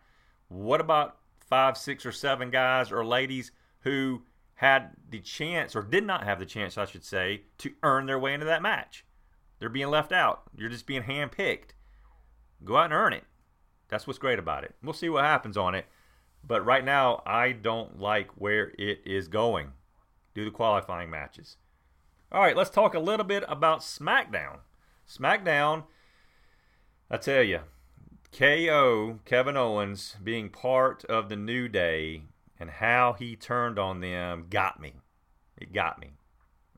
what 0.48 0.80
about 0.80 1.16
five, 1.38 1.76
six, 1.76 2.06
or 2.06 2.12
seven 2.12 2.50
guys 2.50 2.92
or 2.92 3.04
ladies 3.04 3.52
who 3.80 4.22
had 4.60 4.90
the 5.08 5.20
chance, 5.20 5.74
or 5.74 5.80
did 5.80 6.04
not 6.04 6.24
have 6.24 6.38
the 6.38 6.44
chance, 6.44 6.76
I 6.76 6.84
should 6.84 7.02
say, 7.02 7.44
to 7.56 7.72
earn 7.82 8.04
their 8.04 8.18
way 8.18 8.34
into 8.34 8.44
that 8.44 8.60
match? 8.60 9.06
They're 9.58 9.70
being 9.70 9.88
left 9.88 10.12
out. 10.12 10.42
You're 10.54 10.68
just 10.68 10.86
being 10.86 11.04
handpicked. 11.04 11.70
Go 12.62 12.76
out 12.76 12.84
and 12.84 12.92
earn 12.92 13.14
it. 13.14 13.24
That's 13.88 14.06
what's 14.06 14.18
great 14.18 14.38
about 14.38 14.64
it. 14.64 14.74
We'll 14.82 14.92
see 14.92 15.08
what 15.08 15.24
happens 15.24 15.56
on 15.56 15.74
it. 15.74 15.86
But 16.46 16.62
right 16.62 16.84
now, 16.84 17.22
I 17.24 17.52
don't 17.52 17.98
like 17.98 18.32
where 18.32 18.72
it 18.78 19.00
is 19.06 19.28
going. 19.28 19.72
Do 20.34 20.44
the 20.44 20.50
qualifying 20.50 21.08
matches. 21.08 21.56
All 22.30 22.42
right, 22.42 22.56
let's 22.56 22.68
talk 22.68 22.92
a 22.92 23.00
little 23.00 23.24
bit 23.24 23.44
about 23.48 23.80
SmackDown. 23.80 24.58
SmackDown, 25.08 25.84
I 27.10 27.16
tell 27.16 27.42
you, 27.42 27.60
KO, 28.30 29.20
Kevin 29.24 29.56
Owens, 29.56 30.16
being 30.22 30.50
part 30.50 31.02
of 31.06 31.30
the 31.30 31.36
New 31.36 31.66
Day 31.66 32.24
and 32.60 32.70
how 32.70 33.14
he 33.14 33.34
turned 33.34 33.78
on 33.78 34.00
them 34.00 34.46
got 34.50 34.78
me. 34.78 34.92
It 35.56 35.72
got 35.72 35.98
me. 35.98 36.10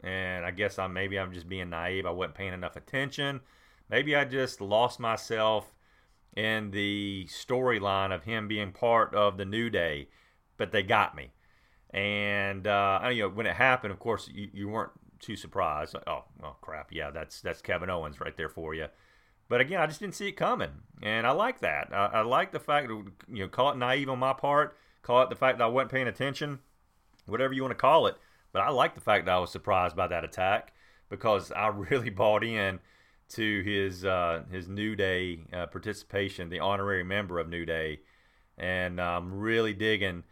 And 0.02 0.46
I 0.46 0.52
guess 0.52 0.78
I 0.78 0.86
maybe 0.86 1.18
I'm 1.18 1.32
just 1.32 1.48
being 1.48 1.70
naive. 1.70 2.06
I 2.06 2.10
wasn't 2.10 2.36
paying 2.36 2.54
enough 2.54 2.76
attention. 2.76 3.40
Maybe 3.90 4.16
I 4.16 4.24
just 4.24 4.60
lost 4.60 4.98
myself 5.00 5.74
in 6.34 6.70
the 6.70 7.28
storyline 7.28 8.14
of 8.14 8.24
him 8.24 8.48
being 8.48 8.72
part 8.72 9.14
of 9.14 9.36
the 9.36 9.44
New 9.44 9.68
Day, 9.68 10.08
but 10.56 10.72
they 10.72 10.82
got 10.82 11.14
me. 11.14 11.32
And 11.90 12.66
uh, 12.66 13.08
you 13.12 13.24
know, 13.24 13.28
when 13.28 13.46
it 13.46 13.56
happened, 13.56 13.92
of 13.92 13.98
course, 13.98 14.30
you, 14.32 14.48
you 14.52 14.68
weren't 14.68 14.92
too 15.20 15.36
surprised. 15.36 15.94
oh, 16.06 16.24
well, 16.40 16.56
crap. 16.60 16.90
Yeah, 16.90 17.10
that's 17.10 17.40
that's 17.40 17.60
Kevin 17.60 17.90
Owens 17.90 18.20
right 18.20 18.36
there 18.36 18.48
for 18.48 18.74
you. 18.74 18.86
But 19.48 19.60
again, 19.60 19.80
I 19.80 19.86
just 19.86 20.00
didn't 20.00 20.14
see 20.14 20.28
it 20.28 20.32
coming, 20.32 20.70
and 21.02 21.26
I 21.26 21.32
like 21.32 21.60
that. 21.60 21.90
I, 21.92 22.06
I 22.06 22.22
like 22.22 22.52
the 22.52 22.60
fact 22.60 22.88
that 22.88 22.94
you 23.28 23.42
know, 23.42 23.48
call 23.48 23.70
it 23.70 23.76
naive 23.76 24.08
on 24.08 24.18
my 24.18 24.32
part, 24.32 24.76
call 25.02 25.22
it 25.22 25.30
the 25.30 25.36
fact 25.36 25.58
that 25.58 25.64
I 25.64 25.68
wasn't 25.68 25.92
paying 25.92 26.08
attention, 26.08 26.60
whatever 27.26 27.52
you 27.52 27.62
want 27.62 27.72
to 27.72 27.76
call 27.76 28.06
it. 28.06 28.16
But 28.52 28.62
I 28.62 28.70
like 28.70 28.94
the 28.94 29.00
fact 29.00 29.26
that 29.26 29.34
I 29.34 29.38
was 29.38 29.50
surprised 29.50 29.96
by 29.96 30.06
that 30.08 30.24
attack 30.24 30.72
because 31.08 31.52
I 31.52 31.66
really 31.90 32.10
bought 32.10 32.44
in 32.44 32.80
to 33.30 33.62
his 33.62 34.04
uh, 34.04 34.42
his 34.50 34.68
New 34.68 34.94
Day 34.94 35.40
uh, 35.52 35.66
participation, 35.66 36.48
the 36.48 36.60
honorary 36.60 37.04
member 37.04 37.38
of 37.38 37.48
New 37.48 37.64
Day, 37.64 38.00
and 38.58 39.00
I'm 39.00 39.32
really 39.32 39.72
digging 39.72 40.24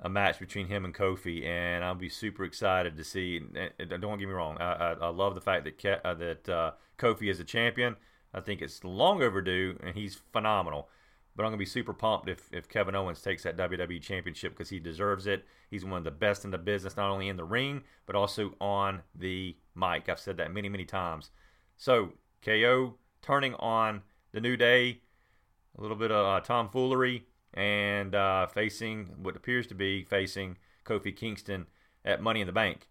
a 0.00 0.08
match 0.08 0.38
between 0.38 0.66
him 0.66 0.84
and 0.84 0.94
Kofi, 0.94 1.46
and 1.46 1.82
I'll 1.82 1.94
be 1.94 2.10
super 2.10 2.44
excited 2.44 2.96
to 2.96 3.04
see. 3.04 3.40
Don't 3.78 4.18
get 4.18 4.28
me 4.28 4.34
wrong, 4.34 4.58
I, 4.58 4.72
I, 4.72 4.92
I 4.92 5.08
love 5.08 5.34
the 5.34 5.40
fact 5.40 5.64
that 5.64 5.78
Ke- 5.78 6.04
uh, 6.04 6.14
that 6.14 6.48
uh, 6.48 6.72
Kofi 6.98 7.30
is 7.30 7.40
a 7.40 7.44
champion. 7.44 7.96
I 8.34 8.40
think 8.40 8.60
it's 8.60 8.84
long 8.84 9.22
overdue, 9.22 9.78
and 9.82 9.96
he's 9.96 10.20
phenomenal. 10.32 10.88
But 11.36 11.44
I'm 11.44 11.48
gonna 11.48 11.56
be 11.56 11.66
super 11.66 11.92
pumped 11.92 12.28
if, 12.28 12.48
if 12.52 12.68
Kevin 12.68 12.94
Owens 12.94 13.20
takes 13.20 13.42
that 13.42 13.56
WWE 13.56 14.00
Championship 14.00 14.52
because 14.52 14.70
he 14.70 14.78
deserves 14.78 15.26
it. 15.26 15.44
He's 15.70 15.84
one 15.84 15.98
of 15.98 16.04
the 16.04 16.10
best 16.10 16.44
in 16.44 16.50
the 16.50 16.58
business, 16.58 16.96
not 16.96 17.10
only 17.10 17.28
in 17.28 17.36
the 17.36 17.44
ring 17.44 17.82
but 18.06 18.16
also 18.16 18.54
on 18.60 19.02
the 19.14 19.56
mic. 19.74 20.08
I've 20.08 20.20
said 20.20 20.36
that 20.36 20.52
many 20.52 20.68
many 20.68 20.84
times. 20.84 21.30
So 21.76 22.12
KO 22.44 22.94
turning 23.22 23.54
on 23.54 24.02
the 24.32 24.40
New 24.40 24.56
Day, 24.56 25.00
a 25.76 25.80
little 25.80 25.96
bit 25.96 26.10
of 26.10 26.26
uh, 26.26 26.40
tomfoolery 26.40 27.26
and 27.54 28.14
uh, 28.14 28.46
facing 28.46 29.06
what 29.22 29.36
appears 29.36 29.66
to 29.68 29.74
be 29.74 30.04
facing 30.04 30.56
Kofi 30.84 31.16
Kingston 31.16 31.66
at 32.04 32.20
Money 32.20 32.40
in 32.40 32.46
the 32.46 32.52
Bank. 32.52 32.88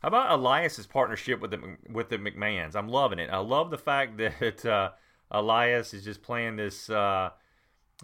How 0.00 0.08
about 0.08 0.30
Elias's 0.30 0.86
partnership 0.86 1.40
with 1.40 1.50
the 1.50 1.76
with 1.90 2.10
the 2.10 2.18
McMahons? 2.18 2.76
I'm 2.76 2.88
loving 2.88 3.18
it. 3.18 3.30
I 3.30 3.38
love 3.38 3.70
the 3.70 3.78
fact 3.78 4.18
that 4.18 4.64
uh, 4.64 4.90
Elias 5.30 5.94
is 5.94 6.04
just 6.04 6.22
playing 6.22 6.56
this 6.56 6.88
uh, 6.90 7.30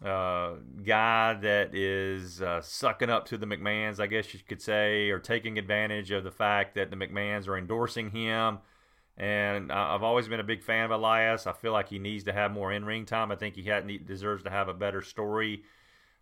uh, 0.04 0.54
guy 0.84 1.34
that 1.34 1.74
is 1.74 2.40
uh, 2.40 2.60
sucking 2.62 3.10
up 3.10 3.26
to 3.26 3.36
the 3.36 3.46
McMahons, 3.46 4.00
I 4.00 4.06
guess 4.06 4.32
you 4.32 4.40
could 4.48 4.62
say, 4.62 5.10
or 5.10 5.18
taking 5.18 5.58
advantage 5.58 6.10
of 6.10 6.24
the 6.24 6.30
fact 6.30 6.74
that 6.74 6.90
the 6.90 6.96
McMahons 6.96 7.46
are 7.46 7.58
endorsing 7.58 8.10
him. 8.10 8.58
And 9.18 9.70
I've 9.70 10.02
always 10.02 10.26
been 10.26 10.40
a 10.40 10.44
big 10.44 10.62
fan 10.62 10.86
of 10.86 10.90
Elias. 10.90 11.46
I 11.46 11.52
feel 11.52 11.72
like 11.72 11.90
he 11.90 11.98
needs 11.98 12.24
to 12.24 12.32
have 12.32 12.50
more 12.50 12.72
in-ring 12.72 13.04
time. 13.04 13.30
I 13.30 13.36
think 13.36 13.56
he, 13.56 13.64
had, 13.64 13.88
he 13.88 13.98
deserves 13.98 14.42
to 14.44 14.50
have 14.50 14.68
a 14.68 14.74
better 14.74 15.02
story 15.02 15.62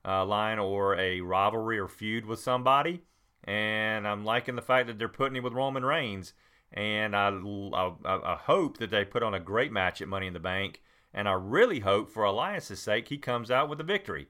uh, 0.05 0.25
line 0.25 0.59
or 0.59 0.99
a 0.99 1.21
rivalry 1.21 1.79
or 1.79 1.89
feud 1.89 2.27
with 2.27 2.41
somebody. 2.41 3.03
And 3.45 4.07
I'm 4.07 4.25
liking 4.25 4.57
the 4.57 4.63
fact 4.63 4.89
that 4.89 4.99
they're 4.99 5.09
putting 5.09 5.37
him 5.37 5.45
with 5.45 5.53
Roman 5.53 5.85
Reigns. 5.85 6.35
And 6.73 7.15
I, 7.17 7.29
I, 7.29 7.93
I 8.05 8.39
hope 8.43 8.79
that 8.79 8.91
they 8.91 9.05
put 9.05 9.23
on 9.23 9.35
a 9.35 9.41
great 9.41 9.73
match 9.73 10.03
at 10.03 10.09
Money 10.09 10.27
in 10.27 10.35
the 10.35 10.41
Bank. 10.41 10.83
And 11.13 11.29
I 11.29 11.33
really 11.33 11.81
hope, 11.81 12.11
for 12.11 12.25
Elias's 12.25 12.81
sake, 12.81 13.09
he 13.09 13.19
comes 13.19 13.51
out 13.51 13.69
with 13.69 13.81
a 13.81 13.85
victory. 13.85 14.29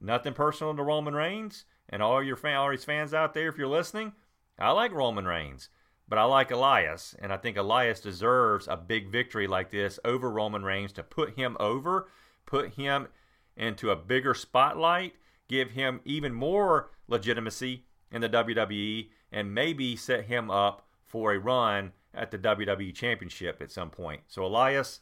Nothing 0.00 0.34
personal 0.34 0.74
to 0.74 0.82
Roman 0.82 1.14
Reigns 1.14 1.64
and 1.88 2.02
all 2.02 2.22
your 2.22 2.36
fan, 2.36 2.56
all 2.56 2.70
his 2.70 2.84
fans 2.84 3.14
out 3.14 3.34
there. 3.34 3.48
If 3.48 3.56
you're 3.56 3.68
listening, 3.68 4.12
I 4.58 4.70
like 4.72 4.92
Roman 4.92 5.26
Reigns, 5.26 5.68
but 6.08 6.18
I 6.18 6.24
like 6.24 6.50
Elias, 6.50 7.14
and 7.20 7.32
I 7.32 7.36
think 7.36 7.56
Elias 7.56 8.00
deserves 8.00 8.66
a 8.66 8.76
big 8.76 9.10
victory 9.10 9.46
like 9.46 9.70
this 9.70 10.00
over 10.04 10.30
Roman 10.30 10.64
Reigns 10.64 10.92
to 10.94 11.02
put 11.02 11.36
him 11.36 11.56
over, 11.60 12.08
put 12.46 12.74
him 12.74 13.08
into 13.56 13.90
a 13.90 13.96
bigger 13.96 14.34
spotlight, 14.34 15.14
give 15.48 15.70
him 15.70 16.00
even 16.04 16.34
more 16.34 16.90
legitimacy 17.06 17.84
in 18.10 18.20
the 18.20 18.28
WWE, 18.28 19.08
and 19.30 19.54
maybe 19.54 19.96
set 19.96 20.24
him 20.24 20.50
up 20.50 20.86
for 21.04 21.32
a 21.32 21.38
run 21.38 21.92
at 22.14 22.30
the 22.30 22.38
WWE 22.38 22.94
Championship 22.94 23.62
at 23.62 23.70
some 23.70 23.90
point. 23.90 24.22
So, 24.26 24.44
Elias, 24.44 25.00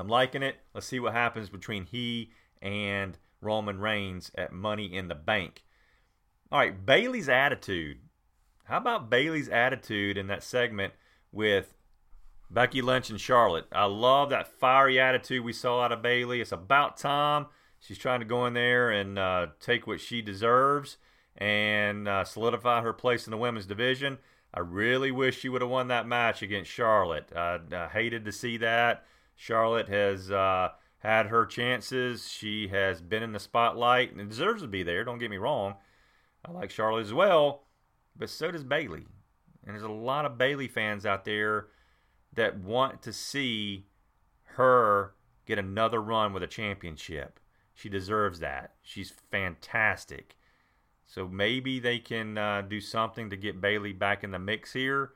I'm 0.00 0.08
liking 0.08 0.42
it. 0.42 0.56
Let's 0.74 0.86
see 0.86 1.00
what 1.00 1.12
happens 1.12 1.48
between 1.48 1.86
he 1.86 2.30
and 2.60 3.18
Roman 3.40 3.78
Reigns 3.78 4.30
at 4.36 4.52
Money 4.52 4.94
in 4.94 5.08
the 5.08 5.14
Bank. 5.14 5.64
All 6.50 6.58
right, 6.58 6.84
Bayley's 6.84 7.28
attitude. 7.28 7.98
How 8.64 8.78
about 8.78 9.10
Bayley's 9.10 9.48
attitude 9.48 10.16
in 10.18 10.26
that 10.26 10.42
segment 10.42 10.94
with 11.32 11.74
Becky 12.50 12.82
Lynch 12.82 13.10
and 13.10 13.20
Charlotte? 13.20 13.66
I 13.72 13.84
love 13.84 14.30
that 14.30 14.48
fiery 14.48 14.98
attitude 14.98 15.44
we 15.44 15.52
saw 15.52 15.82
out 15.82 15.92
of 15.92 16.02
Bayley. 16.02 16.40
It's 16.40 16.52
about 16.52 16.96
time 16.96 17.46
She's 17.80 17.98
trying 17.98 18.20
to 18.20 18.26
go 18.26 18.46
in 18.46 18.54
there 18.54 18.90
and 18.90 19.18
uh, 19.18 19.46
take 19.60 19.86
what 19.86 20.00
she 20.00 20.22
deserves 20.22 20.96
and 21.36 22.08
uh, 22.08 22.24
solidify 22.24 22.82
her 22.82 22.92
place 22.92 23.26
in 23.26 23.30
the 23.30 23.36
women's 23.36 23.66
division. 23.66 24.18
I 24.52 24.60
really 24.60 25.10
wish 25.10 25.38
she 25.38 25.48
would 25.48 25.62
have 25.62 25.70
won 25.70 25.88
that 25.88 26.08
match 26.08 26.42
against 26.42 26.70
Charlotte. 26.70 27.30
I, 27.34 27.58
I 27.70 27.88
hated 27.88 28.24
to 28.24 28.32
see 28.32 28.56
that. 28.58 29.04
Charlotte 29.36 29.88
has 29.88 30.30
uh, 30.30 30.70
had 30.98 31.26
her 31.26 31.46
chances. 31.46 32.28
She 32.28 32.68
has 32.68 33.00
been 33.00 33.22
in 33.22 33.32
the 33.32 33.38
spotlight 33.38 34.14
and 34.14 34.28
deserves 34.28 34.62
to 34.62 34.68
be 34.68 34.82
there. 34.82 35.04
Don't 35.04 35.18
get 35.18 35.30
me 35.30 35.36
wrong. 35.36 35.74
I 36.44 36.50
like 36.50 36.70
Charlotte 36.70 37.02
as 37.02 37.12
well, 37.12 37.64
but 38.16 38.30
so 38.30 38.50
does 38.50 38.64
Bayley. 38.64 39.06
And 39.64 39.74
there's 39.74 39.82
a 39.82 39.88
lot 39.88 40.24
of 40.24 40.38
Bayley 40.38 40.68
fans 40.68 41.04
out 41.04 41.24
there 41.24 41.68
that 42.34 42.58
want 42.58 43.02
to 43.02 43.12
see 43.12 43.86
her 44.54 45.14
get 45.44 45.58
another 45.58 46.00
run 46.00 46.32
with 46.32 46.42
a 46.42 46.48
championship. 46.48 47.38
She 47.74 47.88
deserves 47.88 48.40
that. 48.40 48.74
She's 48.82 49.12
fantastic. 49.30 50.36
So 51.04 51.28
maybe 51.28 51.78
they 51.78 51.98
can 51.98 52.38
uh, 52.38 52.62
do 52.62 52.80
something 52.80 53.30
to 53.30 53.36
get 53.36 53.60
Bayley 53.60 53.92
back 53.92 54.24
in 54.24 54.30
the 54.30 54.38
mix 54.38 54.72
here, 54.72 55.12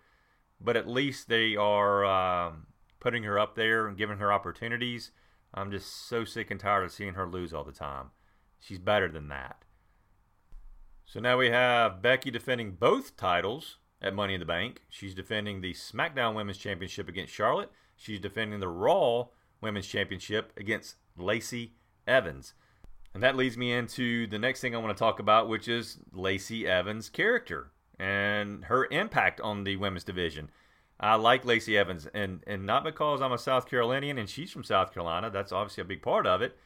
but 0.61 0.77
at 0.77 0.89
least 0.89 1.29
they 1.29 1.57
are 1.57 2.05
uh, 2.05 2.53
putting 3.01 3.25
her 3.25 3.39
up 3.39 3.57
there 3.57 3.87
and 3.87 3.97
giving 3.97 4.19
her 4.19 4.33
opportunities. 4.33 5.11
I'm 5.53 5.71
just 5.71 6.09
so 6.09 6.25
sick 6.25 6.51
and 6.51 6.61
tired 6.61 6.85
of 6.85 6.93
seeing 6.93 7.15
her 7.15 7.27
lose 7.27 7.53
all 7.53 7.65
the 7.65 7.73
time. 7.73 8.11
She's 8.61 8.79
better 8.79 9.11
than 9.11 9.29
that. 9.29 9.65
So 11.07 11.19
now 11.19 11.39
we 11.39 11.51
have 11.51 12.03
Becky 12.03 12.31
defending 12.31 12.73
both 12.73 13.17
titles 13.17 13.79
at 14.01 14.15
Money 14.15 14.35
in 14.35 14.41
the 14.41 14.47
Bank. 14.47 14.83
She's 14.89 15.15
defending 15.15 15.61
the 15.61 15.73
SmackDown 15.73 16.35
Women's 16.35 16.59
Championship 16.59 17.09
against 17.09 17.35
Charlotte. 17.35 17.73
She's 17.97 18.21
defending 18.21 18.61
the 18.61 18.69
Raw 18.69 19.29
Women's 19.61 19.89
Championship 19.89 20.53
against 20.57 20.97
Lacey 21.17 21.75
Evans. 22.07 22.55
And 23.13 23.23
that 23.23 23.37
leads 23.37 23.57
me 23.57 23.73
into 23.73 24.27
the 24.29 24.39
next 24.39 24.61
thing 24.61 24.75
I 24.75 24.79
want 24.79 24.97
to 24.97 24.99
talk 24.99 25.19
about, 25.19 25.49
which 25.49 25.67
is 25.67 25.99
Lacey 26.13 26.67
Evans' 26.67 27.09
character 27.09 27.73
and 27.99 28.65
her 28.67 28.87
impact 28.91 29.41
on 29.41 29.65
the 29.65 29.77
women's 29.77 30.05
division. 30.05 30.51
I 31.01 31.15
like 31.15 31.47
Lacey 31.47 31.79
Evans, 31.79 32.07
and, 32.13 32.45
and 32.47 32.67
not 32.67 32.85
because 32.85 33.23
I'm 33.23 33.33
a 33.33 33.39
South 33.39 33.67
Carolinian 33.69 34.19
and 34.19 34.29
she's 34.29 34.53
from 34.53 34.65
South 34.65 34.93
Carolina. 34.93 35.31
That's 35.31 35.51
obviously 35.51 35.81
a 35.81 35.87
big 35.87 36.03
part 36.03 36.27
of 36.27 36.43
it. 36.43 36.57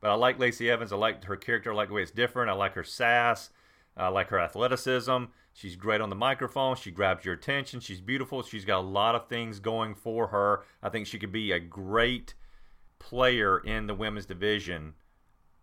But 0.00 0.10
I 0.10 0.14
like 0.14 0.38
Lacey 0.38 0.68
Evans. 0.68 0.92
I 0.92 0.96
like 0.96 1.24
her 1.24 1.36
character. 1.36 1.72
I 1.72 1.76
like 1.76 1.88
the 1.88 1.94
way 1.94 2.02
it's 2.02 2.10
different. 2.10 2.50
I 2.50 2.54
like 2.54 2.74
her 2.74 2.84
sass. 2.84 3.50
I 3.96 4.08
like 4.08 4.28
her 4.28 4.40
athleticism. 4.40 5.24
She's 5.54 5.76
great 5.76 6.00
on 6.00 6.10
the 6.10 6.16
microphone. 6.16 6.76
She 6.76 6.90
grabs 6.90 7.24
your 7.24 7.34
attention. 7.34 7.80
She's 7.80 8.00
beautiful. 8.00 8.42
She's 8.42 8.64
got 8.66 8.80
a 8.80 8.80
lot 8.80 9.14
of 9.14 9.28
things 9.28 9.60
going 9.60 9.94
for 9.94 10.26
her. 10.26 10.64
I 10.82 10.90
think 10.90 11.06
she 11.06 11.18
could 11.18 11.32
be 11.32 11.52
a 11.52 11.60
great 11.60 12.34
player 12.98 13.58
in 13.58 13.86
the 13.86 13.94
women's 13.94 14.26
division 14.26 14.94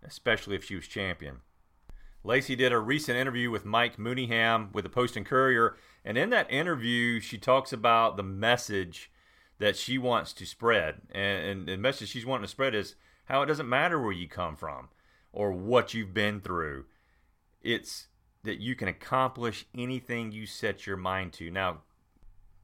especially 0.06 0.56
if 0.56 0.64
she 0.64 0.76
was 0.76 0.88
champion. 0.88 1.38
Lacey 2.24 2.56
did 2.56 2.72
a 2.72 2.80
recent 2.80 3.18
interview 3.18 3.52
with 3.52 3.66
Mike 3.66 3.98
Mooneyham 3.98 4.74
with 4.74 4.84
the 4.84 4.90
Post 4.90 5.18
and 5.18 5.26
Courier, 5.26 5.76
and 6.06 6.18
in 6.18 6.30
that 6.32 6.52
interview, 6.52 7.20
she 7.20 7.38
talks 7.38 7.72
about 7.72 8.18
the 8.18 8.24
message 8.24 9.12
that 9.60 9.76
she 9.76 9.98
wants 9.98 10.34
to 10.34 10.46
spread. 10.46 11.02
And, 11.12 11.46
and 11.46 11.68
the 11.68 11.78
message 11.78 12.10
she's 12.10 12.26
wanting 12.26 12.44
to 12.44 12.52
spread 12.52 12.76
is 12.76 12.96
how 13.26 13.42
it 13.42 13.46
doesn't 13.46 13.70
matter 13.70 14.00
where 14.00 14.12
you 14.12 14.28
come 14.28 14.56
from 14.56 14.90
or 15.32 15.52
what 15.52 15.94
you've 15.94 16.14
been 16.14 16.42
through. 16.42 16.86
It's 17.62 18.08
that 18.44 18.60
you 18.60 18.76
can 18.76 18.90
accomplish 18.90 19.66
anything 19.74 20.32
you 20.32 20.46
set 20.46 20.86
your 20.86 20.98
mind 20.98 21.32
to. 21.34 21.50
Now, 21.50 21.80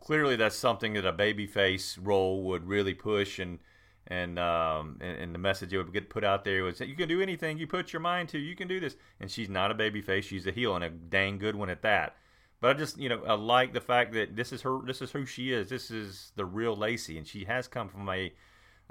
clearly, 0.02 0.36
that's 0.36 0.58
something 0.58 0.94
that 0.94 1.06
a 1.06 1.14
babyface 1.14 1.98
role 2.02 2.44
would 2.44 2.68
really 2.68 2.94
push 2.94 3.40
and 3.40 3.60
and 4.08 4.40
um, 4.40 4.98
and, 5.02 5.18
and, 5.20 5.36
the 5.36 5.40
message 5.40 5.72
it 5.72 5.78
would 5.78 5.94
get 5.94 6.10
put 6.10 6.24
out 6.24 6.44
there 6.44 6.64
was 6.64 6.80
you 6.80 6.96
can 6.96 7.08
do 7.08 7.22
anything 7.22 7.60
you 7.60 7.68
put 7.68 7.94
your 7.94 8.00
mind 8.00 8.28
to. 8.30 8.40
You 8.40 8.56
can 8.56 8.68
do 8.68 8.80
this. 8.80 8.96
And 9.20 9.30
she's 9.30 9.50
not 9.50 9.70
a 9.70 9.76
baby 9.76 10.02
face; 10.02 10.26
she's 10.26 10.48
a 10.48 10.52
heel 10.52 10.74
and 10.76 10.84
a 10.84 10.90
dang 10.90 11.38
good 11.38 11.56
one 11.56 11.70
at 11.70 11.84
that. 11.84 12.16
But 12.62 12.76
I 12.76 12.80
just 12.80 12.98
you 12.98 13.10
know 13.10 13.24
I 13.26 13.34
like 13.34 13.74
the 13.74 13.82
fact 13.82 14.14
that 14.14 14.36
this 14.36 14.52
is 14.52 14.62
her. 14.64 14.80
This 14.86 15.02
is 15.02 15.12
who 15.12 15.26
she 15.26 15.54
is. 15.54 15.70
This 15.70 15.92
is 15.92 16.32
the 16.36 16.46
real 16.46 16.76
Lacey, 16.76 17.18
and 17.18 17.28
she 17.28 17.46
has 17.46 17.68
come 17.68 17.90
from 17.90 18.10
a 18.10 18.34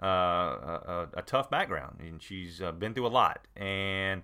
uh, 0.02 0.06
a, 0.06 1.08
a, 1.14 1.22
tough 1.22 1.50
background, 1.50 1.98
and 1.98 2.22
she's 2.22 2.62
uh, 2.62 2.70
been 2.70 2.94
through 2.94 3.06
a 3.06 3.08
lot. 3.08 3.46
And 3.56 4.22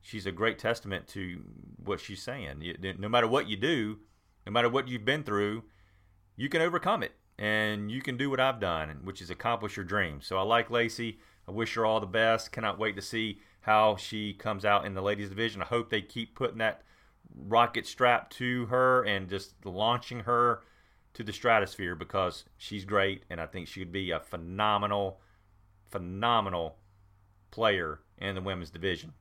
she's 0.00 0.26
a 0.26 0.32
great 0.32 0.58
testament 0.58 1.08
to 1.08 1.42
what 1.84 2.00
she's 2.00 2.22
saying. 2.22 2.62
No 2.98 3.08
matter 3.08 3.26
what 3.26 3.48
you 3.48 3.56
do, 3.56 3.98
no 4.46 4.52
matter 4.52 4.68
what 4.68 4.86
you've 4.86 5.04
been 5.04 5.24
through, 5.24 5.64
you 6.36 6.48
can 6.48 6.62
overcome 6.62 7.02
it 7.02 7.12
and 7.38 7.90
you 7.90 8.02
can 8.02 8.16
do 8.16 8.30
what 8.30 8.40
I've 8.40 8.60
done, 8.60 8.90
and 8.90 9.06
which 9.06 9.22
is 9.22 9.30
accomplish 9.30 9.76
your 9.76 9.84
dreams. 9.84 10.26
So 10.26 10.36
I 10.38 10.42
like 10.42 10.70
Lacey. 10.70 11.20
I 11.46 11.52
wish 11.52 11.74
her 11.74 11.86
all 11.86 12.00
the 12.00 12.06
best. 12.06 12.52
Cannot 12.52 12.78
wait 12.78 12.96
to 12.96 13.02
see 13.02 13.40
how 13.60 13.96
she 13.96 14.34
comes 14.34 14.64
out 14.64 14.84
in 14.84 14.94
the 14.94 15.02
ladies 15.02 15.28
division. 15.28 15.62
I 15.62 15.66
hope 15.66 15.88
they 15.88 16.02
keep 16.02 16.34
putting 16.34 16.58
that 16.58 16.82
rocket 17.34 17.86
strap 17.86 18.30
to 18.30 18.66
her 18.66 19.04
and 19.04 19.28
just 19.28 19.54
launching 19.64 20.20
her 20.20 20.62
to 21.14 21.22
the 21.22 21.32
stratosphere 21.32 21.94
because 21.94 22.44
she's 22.56 22.84
great 22.84 23.24
and 23.30 23.40
I 23.40 23.46
think 23.46 23.68
she'd 23.68 23.92
be 23.92 24.10
a 24.10 24.20
phenomenal, 24.20 25.20
phenomenal 25.90 26.76
player 27.50 28.00
in 28.18 28.34
the 28.34 28.40
women's 28.40 28.70
division. 28.70 29.12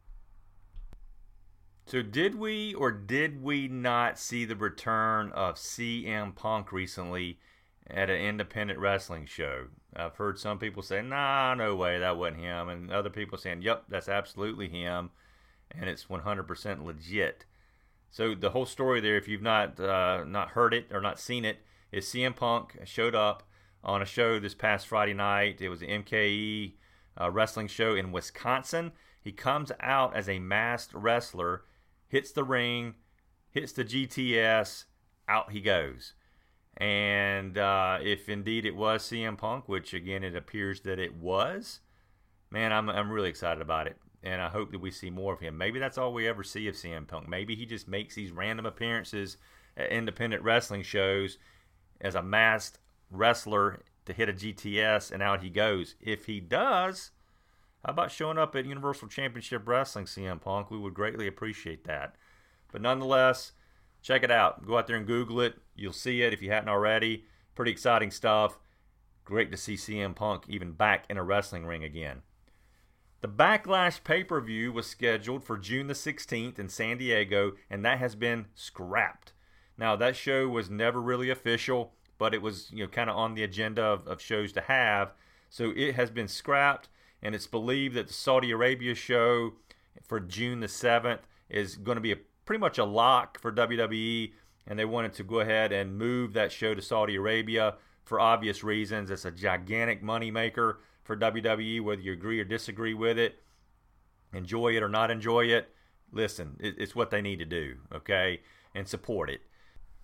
So, 1.85 2.01
did 2.01 2.35
we 2.35 2.73
or 2.73 2.91
did 2.91 3.41
we 3.41 3.69
not 3.69 4.19
see 4.19 4.43
the 4.43 4.57
return 4.57 5.31
of 5.31 5.55
CM 5.55 6.35
Punk 6.35 6.73
recently 6.73 7.39
at 7.89 8.09
an 8.09 8.19
independent 8.19 8.79
wrestling 8.79 9.25
show. 9.25 9.67
I've 9.95 10.15
heard 10.15 10.39
some 10.39 10.59
people 10.59 10.83
say, 10.83 11.01
nah, 11.01 11.53
no 11.53 11.75
way, 11.75 11.99
that 11.99 12.17
wasn't 12.17 12.41
him. 12.41 12.69
And 12.69 12.91
other 12.91 13.09
people 13.09 13.37
saying, 13.37 13.61
yep, 13.61 13.85
that's 13.87 14.09
absolutely 14.09 14.67
him. 14.67 15.11
And 15.71 15.89
it's 15.89 16.05
100% 16.05 16.83
legit. 16.83 17.45
So 18.09 18.35
the 18.35 18.51
whole 18.51 18.65
story 18.65 19.01
there, 19.01 19.17
if 19.17 19.27
you've 19.27 19.41
not 19.41 19.79
uh, 19.79 20.23
not 20.25 20.49
heard 20.49 20.73
it 20.73 20.87
or 20.91 21.01
not 21.01 21.19
seen 21.19 21.45
it, 21.45 21.59
is 21.91 22.05
CM 22.05 22.35
Punk 22.35 22.79
showed 22.85 23.15
up 23.15 23.43
on 23.83 24.01
a 24.01 24.05
show 24.05 24.39
this 24.39 24.55
past 24.55 24.87
Friday 24.87 25.13
night. 25.13 25.61
It 25.61 25.69
was 25.69 25.81
an 25.81 26.03
MKE 26.03 26.73
uh, 27.19 27.31
wrestling 27.31 27.67
show 27.67 27.95
in 27.95 28.11
Wisconsin. 28.11 28.91
He 29.21 29.31
comes 29.31 29.71
out 29.79 30.15
as 30.15 30.29
a 30.29 30.39
masked 30.39 30.93
wrestler, 30.93 31.63
hits 32.07 32.31
the 32.31 32.43
ring, 32.43 32.95
hits 33.51 33.71
the 33.71 33.83
GTS, 33.83 34.85
out 35.27 35.51
he 35.51 35.61
goes. 35.61 36.13
And 36.77 37.57
uh, 37.57 37.97
if 38.01 38.29
indeed 38.29 38.65
it 38.65 38.75
was 38.75 39.03
CM 39.03 39.37
Punk, 39.37 39.67
which 39.67 39.93
again 39.93 40.23
it 40.23 40.35
appears 40.35 40.81
that 40.81 40.99
it 40.99 41.15
was, 41.15 41.79
man, 42.51 42.71
I'm, 42.71 42.89
I'm 42.89 43.11
really 43.11 43.29
excited 43.29 43.61
about 43.61 43.87
it. 43.87 43.97
And 44.23 44.41
I 44.41 44.49
hope 44.49 44.71
that 44.71 44.79
we 44.79 44.91
see 44.91 45.09
more 45.09 45.33
of 45.33 45.39
him. 45.39 45.57
Maybe 45.57 45.79
that's 45.79 45.97
all 45.97 46.13
we 46.13 46.27
ever 46.27 46.43
see 46.43 46.67
of 46.67 46.75
CM 46.75 47.07
Punk. 47.07 47.29
Maybe 47.29 47.55
he 47.55 47.65
just 47.65 47.87
makes 47.87 48.15
these 48.15 48.31
random 48.31 48.65
appearances 48.65 49.37
at 49.77 49.91
independent 49.91 50.43
wrestling 50.43 50.81
shows 50.81 51.37
as 52.01 52.15
a 52.15 52.23
masked 52.23 52.79
wrestler 53.11 53.83
to 54.05 54.13
hit 54.13 54.29
a 54.29 54.33
GTS 54.33 55.11
and 55.11 55.21
out 55.21 55.43
he 55.43 55.49
goes. 55.49 55.95
If 56.01 56.25
he 56.25 56.39
does, 56.39 57.11
how 57.85 57.91
about 57.91 58.11
showing 58.11 58.37
up 58.37 58.55
at 58.55 58.65
Universal 58.65 59.09
Championship 59.09 59.67
Wrestling, 59.67 60.05
CM 60.05 60.41
Punk? 60.41 60.71
We 60.71 60.77
would 60.77 60.93
greatly 60.93 61.27
appreciate 61.27 61.83
that. 61.85 62.15
But 62.71 62.81
nonetheless, 62.81 63.51
check 64.01 64.23
it 64.23 64.31
out. 64.31 64.65
Go 64.65 64.77
out 64.77 64.87
there 64.87 64.97
and 64.97 65.07
Google 65.07 65.41
it. 65.41 65.55
You'll 65.75 65.93
see 65.93 66.21
it 66.21 66.33
if 66.33 66.41
you 66.41 66.51
hadn't 66.51 66.69
already. 66.69 67.25
Pretty 67.55 67.71
exciting 67.71 68.11
stuff. 68.11 68.57
Great 69.25 69.51
to 69.51 69.57
see 69.57 69.75
CM 69.75 70.15
Punk 70.15 70.45
even 70.47 70.71
back 70.71 71.05
in 71.09 71.17
a 71.17 71.23
wrestling 71.23 71.65
ring 71.65 71.83
again. 71.83 72.21
The 73.21 73.27
Backlash 73.27 74.03
pay 74.03 74.23
per 74.23 74.39
view 74.39 74.71
was 74.71 74.85
scheduled 74.85 75.43
for 75.43 75.57
June 75.57 75.87
the 75.87 75.93
16th 75.93 76.59
in 76.59 76.69
San 76.69 76.97
Diego, 76.97 77.53
and 77.69 77.83
that 77.83 77.97
has 77.97 78.15
been 78.15 78.45
scrapped. 78.53 79.33
Now, 79.77 79.95
that 79.95 80.15
show 80.15 80.47
was 80.47 80.69
never 80.69 81.01
really 81.01 81.29
official, 81.29 81.93
but 82.19 82.33
it 82.33 82.41
was 82.41 82.69
you 82.71 82.83
know 82.83 82.89
kind 82.89 83.09
of 83.09 83.15
on 83.15 83.33
the 83.33 83.43
agenda 83.43 83.83
of, 83.83 84.07
of 84.07 84.21
shows 84.21 84.51
to 84.53 84.61
have. 84.61 85.13
So 85.49 85.73
it 85.75 85.95
has 85.95 86.11
been 86.11 86.27
scrapped, 86.27 86.89
and 87.21 87.33
it's 87.33 87.47
believed 87.47 87.95
that 87.95 88.07
the 88.07 88.13
Saudi 88.13 88.51
Arabia 88.51 88.93
show 88.93 89.53
for 90.03 90.19
June 90.19 90.59
the 90.59 90.67
7th 90.67 91.21
is 91.49 91.75
going 91.75 91.95
to 91.95 92.01
be 92.01 92.11
a 92.11 92.17
pretty 92.45 92.59
much 92.59 92.77
a 92.77 92.85
lock 92.85 93.39
for 93.39 93.51
WWE, 93.51 94.31
and 94.67 94.77
they 94.77 94.85
wanted 94.85 95.13
to 95.13 95.23
go 95.23 95.39
ahead 95.39 95.71
and 95.71 95.97
move 95.97 96.33
that 96.33 96.51
show 96.51 96.75
to 96.75 96.81
Saudi 96.81 97.15
Arabia 97.15 97.75
for 98.03 98.19
obvious 98.19 98.63
reasons. 98.63 99.09
It's 99.09 99.25
a 99.25 99.31
gigantic 99.31 100.03
moneymaker 100.03 100.77
for 101.07 101.15
WWE, 101.15 101.81
whether 101.81 102.01
you 102.01 102.13
agree 102.13 102.39
or 102.39 102.43
disagree 102.43 102.93
with 102.93 103.17
it, 103.17 103.41
enjoy 104.33 104.75
it 104.75 104.83
or 104.83 104.89
not 104.89 105.09
enjoy 105.09 105.45
it. 105.45 105.69
Listen, 106.11 106.57
it's 106.59 106.95
what 106.95 107.09
they 107.09 107.21
need 107.21 107.39
to 107.39 107.45
do, 107.45 107.77
okay, 107.93 108.41
and 108.75 108.87
support 108.87 109.29
it. 109.29 109.41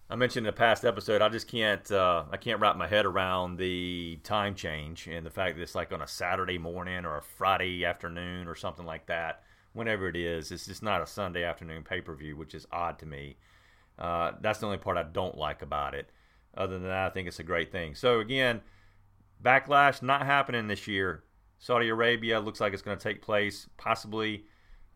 I 0.10 0.16
mentioned 0.16 0.46
in 0.46 0.54
a 0.54 0.56
past 0.56 0.84
episode, 0.84 1.22
I 1.22 1.30
just 1.30 1.48
can't 1.48 1.90
uh, 1.92 2.24
I 2.32 2.38
can't 2.38 2.60
wrap 2.60 2.76
my 2.76 2.88
head 2.88 3.06
around 3.06 3.58
the 3.58 4.20
time 4.24 4.54
change 4.54 5.08
and 5.08 5.26
the 5.26 5.30
fact 5.30 5.56
that 5.56 5.62
it's 5.62 5.76
like 5.76 5.94
on 5.94 6.02
a 6.02 6.08
Saturday 6.08 6.58
morning 6.58 7.06
or 7.06 7.18
a 7.18 7.22
Friday 7.22 7.86
afternoon 7.86 8.48
or 8.48 8.56
something 8.56 8.86
like 8.86 9.06
that 9.08 9.44
whenever 9.72 10.08
it 10.08 10.16
is. 10.16 10.52
It's 10.52 10.66
just 10.66 10.84
not 10.84 11.02
a 11.02 11.08
Sunday 11.08 11.44
afternoon 11.44 11.84
pay 11.84 12.02
per 12.02 12.16
view, 12.16 12.36
which 12.36 12.54
is 12.54 12.68
odd 12.72 13.00
to 13.00 13.06
me. 13.06 13.38
Uh, 13.98 14.34
that's 14.42 14.60
the 14.60 14.66
only 14.66 14.78
part 14.78 14.98
I 14.98 15.04
don't 15.04 15.38
like 15.38 15.62
about 15.62 15.96
it. 15.96 16.10
Other 16.56 16.74
than 16.78 16.88
that, 16.88 17.08
I 17.08 17.10
think 17.10 17.28
it's 17.28 17.40
a 17.40 17.44
great 17.44 17.72
thing. 17.72 17.96
So 17.96 18.20
again, 18.20 18.62
backlash 19.44 20.02
not 20.02 20.26
happening 20.26 20.68
this 20.68 20.88
year. 20.88 21.24
Saudi 21.60 21.90
Arabia 21.90 22.40
looks 22.40 22.60
like 22.60 22.74
it's 22.74 22.82
going 22.82 22.98
to 22.98 23.04
take 23.04 23.22
place 23.22 23.68
possibly 23.78 24.46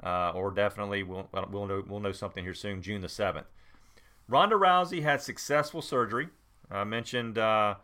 uh, 0.04 0.32
or 0.32 0.52
definitely. 0.52 1.04
We'll, 1.04 1.30
we'll, 1.52 1.66
know, 1.66 1.84
we'll 1.88 2.00
know 2.00 2.12
something 2.12 2.44
here 2.44 2.54
soon, 2.54 2.82
June 2.82 3.02
the 3.02 3.08
7th. 3.08 3.46
Ronda 4.28 4.56
Rousey 4.56 5.04
had 5.04 5.22
successful 5.22 5.82
surgery. 5.82 6.28
I 6.70 6.84
mentioned 6.84 7.38
uh, 7.38 7.76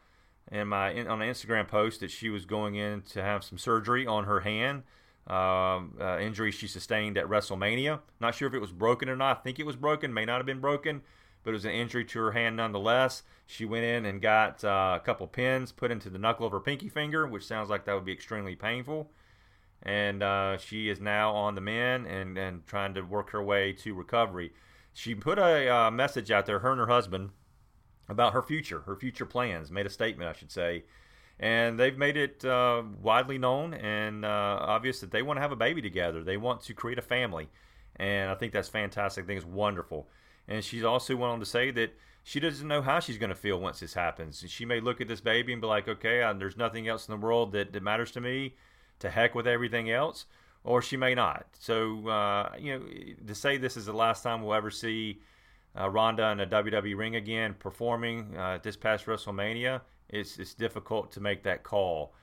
in 0.51 0.67
my 0.67 0.91
in, 0.91 1.07
on 1.07 1.21
an 1.21 1.29
Instagram 1.29 1.67
post 1.67 2.01
that 2.01 2.11
she 2.11 2.29
was 2.29 2.45
going 2.45 2.75
in 2.75 3.01
to 3.13 3.21
have 3.21 3.43
some 3.43 3.57
surgery 3.57 4.05
on 4.05 4.25
her 4.25 4.41
hand 4.41 4.83
um, 5.27 5.97
uh, 6.01 6.19
injury 6.19 6.51
she 6.51 6.67
sustained 6.67 7.17
at 7.17 7.25
WrestleMania. 7.27 7.99
Not 8.19 8.35
sure 8.35 8.47
if 8.47 8.53
it 8.53 8.59
was 8.59 8.73
broken 8.73 9.07
or 9.07 9.15
not. 9.15 9.37
I 9.37 9.41
think 9.41 9.59
it 9.59 9.65
was 9.65 9.77
broken, 9.77 10.13
may 10.13 10.25
not 10.25 10.37
have 10.37 10.45
been 10.45 10.59
broken, 10.59 11.01
but 11.43 11.51
it 11.51 11.53
was 11.53 11.65
an 11.65 11.71
injury 11.71 12.05
to 12.05 12.19
her 12.19 12.31
hand 12.31 12.55
nonetheless. 12.55 13.23
She 13.45 13.65
went 13.65 13.83
in 13.83 14.05
and 14.05 14.21
got 14.21 14.63
uh, 14.63 14.97
a 15.01 15.05
couple 15.05 15.27
pins 15.27 15.71
put 15.71 15.91
into 15.91 16.09
the 16.09 16.17
knuckle 16.17 16.45
of 16.45 16.51
her 16.51 16.59
pinky 16.59 16.89
finger, 16.89 17.27
which 17.27 17.45
sounds 17.45 17.69
like 17.69 17.85
that 17.85 17.93
would 17.93 18.05
be 18.05 18.13
extremely 18.13 18.55
painful. 18.55 19.11
And 19.81 20.23
uh, 20.23 20.57
she 20.57 20.87
is 20.87 21.01
now 21.01 21.33
on 21.33 21.55
the 21.55 21.61
mend 21.61 22.07
and, 22.07 22.37
and 22.37 22.65
trying 22.65 22.93
to 22.93 23.01
work 23.01 23.31
her 23.31 23.43
way 23.43 23.73
to 23.73 23.93
recovery. 23.93 24.53
She 24.93 25.13
put 25.13 25.37
a 25.37 25.69
uh, 25.69 25.91
message 25.91 26.31
out 26.31 26.45
there, 26.45 26.59
her 26.59 26.71
and 26.71 26.79
her 26.79 26.87
husband, 26.87 27.31
about 28.07 28.33
her 28.33 28.41
future, 28.41 28.81
her 28.81 28.95
future 28.95 29.25
plans, 29.25 29.71
made 29.71 29.85
a 29.85 29.89
statement, 29.89 30.29
I 30.29 30.37
should 30.37 30.51
say 30.51 30.83
And 31.39 31.79
they've 31.79 31.97
made 31.97 32.15
it 32.15 32.45
uh, 32.45 32.83
widely 33.01 33.37
known 33.37 33.73
and 33.73 34.23
uh, 34.23 34.57
obvious 34.61 34.99
that 35.01 35.11
they 35.11 35.21
want 35.21 35.37
to 35.37 35.41
have 35.41 35.51
a 35.51 35.57
baby 35.57 35.81
together. 35.81 36.23
They 36.23 36.37
want 36.37 36.61
to 36.63 36.73
create 36.73 36.99
a 36.99 37.01
family. 37.01 37.49
And 37.97 38.29
I 38.29 38.35
think 38.35 38.53
that's 38.53 38.69
fantastic. 38.69 39.25
I 39.25 39.27
think 39.27 39.37
it's 39.37 39.47
wonderful. 39.47 40.07
And 40.47 40.63
she's 40.63 40.83
also 40.83 41.15
went 41.15 41.33
on 41.33 41.39
to 41.39 41.45
say 41.45 41.71
that 41.71 41.97
she 42.23 42.39
doesn't 42.39 42.67
know 42.67 42.81
how 42.81 42.99
she's 42.99 43.17
going 43.17 43.29
to 43.29 43.35
feel 43.35 43.59
once 43.59 43.79
this 43.79 43.93
happens. 43.93 44.43
She 44.47 44.65
may 44.65 44.79
look 44.79 45.01
at 45.01 45.07
this 45.07 45.21
baby 45.21 45.51
and 45.53 45.61
be 45.61 45.67
like, 45.67 45.87
okay, 45.87 46.21
uh, 46.21 46.33
there's 46.33 46.57
nothing 46.57 46.87
else 46.87 47.07
in 47.07 47.19
the 47.19 47.25
world 47.25 47.51
that, 47.53 47.73
that 47.73 47.83
matters 47.83 48.11
to 48.11 48.21
me. 48.21 48.55
To 48.99 49.09
heck 49.09 49.35
with 49.35 49.47
everything 49.47 49.91
else. 49.91 50.25
Or 50.63 50.81
she 50.81 50.95
may 50.95 51.13
not. 51.13 51.45
So, 51.59 52.07
uh, 52.07 52.51
you 52.57 52.79
know, 52.79 52.85
to 53.27 53.35
say 53.35 53.57
this 53.57 53.75
is 53.75 53.85
the 53.85 53.93
last 53.93 54.23
time 54.23 54.41
we'll 54.41 54.53
ever 54.53 54.71
see 54.71 55.19
uh, 55.77 55.89
Ronda 55.89 56.29
in 56.29 56.39
a 56.39 56.45
WWE 56.45 56.95
ring 56.95 57.15
again 57.15 57.55
performing 57.59 58.37
uh, 58.37 58.59
this 58.63 58.77
past 58.77 59.05
WrestleMania, 59.05 59.81
it's, 60.09 60.39
it's 60.39 60.53
difficult 60.53 61.11
to 61.13 61.19
make 61.19 61.43
that 61.43 61.63
call. 61.63 62.13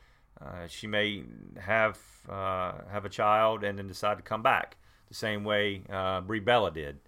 Uh, 0.41 0.67
she 0.67 0.87
may 0.87 1.25
have 1.59 1.99
uh, 2.29 2.73
have 2.91 3.05
a 3.05 3.09
child 3.09 3.63
and 3.63 3.79
then 3.79 3.87
decide 3.87 4.17
to 4.17 4.23
come 4.23 4.43
back 4.43 4.77
the 5.09 5.15
same 5.15 5.45
way 5.45 5.83
uh, 5.91 6.21
Brie 6.23 6.41
Bella 6.41 6.71
did. 6.71 6.99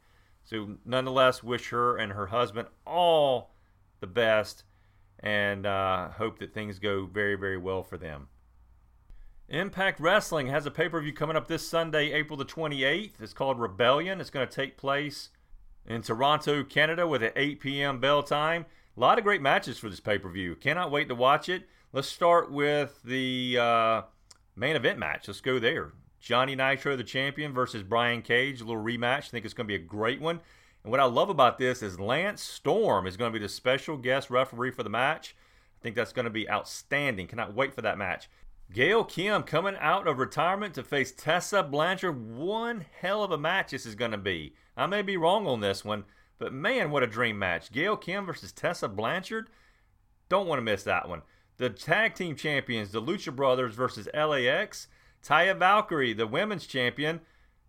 So, 0.44 0.76
nonetheless, 0.84 1.42
wish 1.42 1.70
her 1.70 1.96
and 1.96 2.12
her 2.12 2.26
husband 2.26 2.68
all 2.86 3.54
the 4.00 4.06
best 4.06 4.64
and 5.20 5.66
uh, 5.66 6.10
hope 6.10 6.38
that 6.40 6.52
things 6.52 6.78
go 6.78 7.06
very, 7.06 7.36
very 7.36 7.56
well 7.56 7.82
for 7.82 7.96
them. 7.96 8.28
Impact 9.48 10.00
Wrestling 10.00 10.46
has 10.48 10.66
a 10.66 10.70
pay 10.70 10.88
per 10.88 11.00
view 11.00 11.12
coming 11.12 11.36
up 11.36 11.46
this 11.46 11.66
Sunday, 11.66 12.12
April 12.12 12.36
the 12.36 12.44
28th. 12.44 13.20
It's 13.20 13.32
called 13.32 13.60
Rebellion. 13.60 14.20
It's 14.20 14.30
going 14.30 14.46
to 14.46 14.52
take 14.52 14.76
place 14.76 15.28
in 15.86 16.02
Toronto, 16.02 16.64
Canada, 16.64 17.06
with 17.06 17.22
an 17.22 17.32
8 17.36 17.60
p.m. 17.60 18.00
bell 18.00 18.22
time. 18.22 18.66
A 18.96 19.00
lot 19.00 19.18
of 19.18 19.24
great 19.24 19.42
matches 19.42 19.78
for 19.78 19.88
this 19.88 20.00
pay 20.00 20.18
per 20.18 20.30
view. 20.30 20.54
Cannot 20.54 20.90
wait 20.90 21.08
to 21.08 21.14
watch 21.14 21.48
it. 21.48 21.68
Let's 21.92 22.08
start 22.08 22.50
with 22.50 23.00
the 23.04 23.58
uh, 23.58 24.02
main 24.56 24.76
event 24.76 24.98
match. 24.98 25.28
Let's 25.28 25.40
go 25.40 25.58
there. 25.58 25.92
Johnny 26.22 26.54
Nitro, 26.54 26.96
the 26.96 27.02
champion, 27.02 27.52
versus 27.52 27.82
Brian 27.82 28.22
Cage. 28.22 28.60
A 28.60 28.64
little 28.64 28.82
rematch. 28.82 29.24
I 29.24 29.30
think 29.30 29.44
it's 29.44 29.54
going 29.54 29.66
to 29.66 29.76
be 29.76 29.82
a 29.82 29.86
great 29.86 30.20
one. 30.20 30.40
And 30.84 30.90
what 30.90 31.00
I 31.00 31.04
love 31.04 31.28
about 31.28 31.58
this 31.58 31.82
is 31.82 31.98
Lance 31.98 32.40
Storm 32.40 33.06
is 33.06 33.16
going 33.16 33.32
to 33.32 33.38
be 33.38 33.44
the 33.44 33.48
special 33.48 33.96
guest 33.96 34.30
referee 34.30 34.70
for 34.70 34.84
the 34.84 34.88
match. 34.88 35.34
I 35.80 35.82
think 35.82 35.96
that's 35.96 36.12
going 36.12 36.24
to 36.24 36.30
be 36.30 36.48
outstanding. 36.48 37.26
Cannot 37.26 37.54
wait 37.54 37.74
for 37.74 37.82
that 37.82 37.98
match. 37.98 38.30
Gail 38.72 39.04
Kim 39.04 39.42
coming 39.42 39.76
out 39.80 40.06
of 40.06 40.18
retirement 40.18 40.74
to 40.74 40.84
face 40.84 41.12
Tessa 41.12 41.62
Blanchard. 41.62 42.36
One 42.36 42.86
hell 43.00 43.24
of 43.24 43.32
a 43.32 43.36
match 43.36 43.72
this 43.72 43.84
is 43.84 43.96
going 43.96 44.12
to 44.12 44.18
be. 44.18 44.54
I 44.76 44.86
may 44.86 45.02
be 45.02 45.16
wrong 45.16 45.46
on 45.46 45.60
this 45.60 45.84
one, 45.84 46.04
but 46.38 46.52
man, 46.52 46.90
what 46.90 47.02
a 47.02 47.08
dream 47.08 47.38
match. 47.38 47.72
Gail 47.72 47.96
Kim 47.96 48.24
versus 48.24 48.52
Tessa 48.52 48.88
Blanchard. 48.88 49.50
Don't 50.28 50.46
want 50.46 50.58
to 50.58 50.64
miss 50.64 50.84
that 50.84 51.08
one. 51.08 51.22
The 51.58 51.68
tag 51.68 52.14
team 52.14 52.36
champions, 52.36 52.92
the 52.92 53.02
Lucha 53.02 53.34
Brothers 53.34 53.74
versus 53.74 54.08
LAX. 54.14 54.86
Taya 55.22 55.56
Valkyrie, 55.56 56.12
the 56.12 56.26
women's 56.26 56.66
champion, 56.66 57.20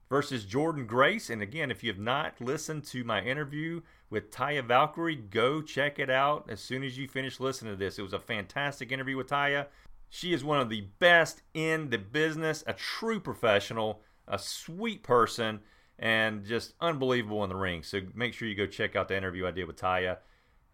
versus 0.09 0.45
Jordynne 0.45 0.87
Grace. 0.87 1.29
And 1.29 1.41
again, 1.41 1.71
if 1.71 1.83
you 1.83 1.91
have 1.91 1.99
not 1.99 2.39
listened 2.39 2.83
to 2.85 3.03
my 3.03 3.21
interview 3.21 3.81
with 4.09 4.31
Taya 4.31 4.63
Valkyrie, 4.63 5.15
go 5.15 5.61
check 5.61 5.97
it 5.99 6.09
out 6.09 6.45
as 6.49 6.59
soon 6.59 6.83
as 6.83 6.97
you 6.97 7.07
finish 7.07 7.39
listening 7.39 7.73
to 7.73 7.77
this. 7.77 7.97
It 7.97 8.03
was 8.03 8.13
a 8.13 8.19
fantastic 8.19 8.91
interview 8.91 9.17
with 9.17 9.27
Taya. 9.27 9.67
She 10.09 10.33
is 10.33 10.43
one 10.43 10.59
of 10.59 10.69
the 10.69 10.81
best 10.99 11.41
in 11.55 11.89
the 11.89 11.97
business, 11.97 12.63
a 12.67 12.73
true 12.73 13.19
professional, 13.19 14.01
a 14.27 14.37
sweet 14.37 15.01
person, 15.01 15.61
and 15.97 16.45
just 16.45 16.75
unbelievable 16.79 17.43
in 17.43 17.49
the 17.49 17.55
ring. 17.55 17.81
So 17.81 18.01
make 18.13 18.33
sure 18.33 18.47
you 18.47 18.55
go 18.55 18.67
check 18.67 18.95
out 18.95 19.07
the 19.07 19.17
interview 19.17 19.47
I 19.47 19.51
did 19.51 19.65
with 19.65 19.81
Taya. 19.81 20.17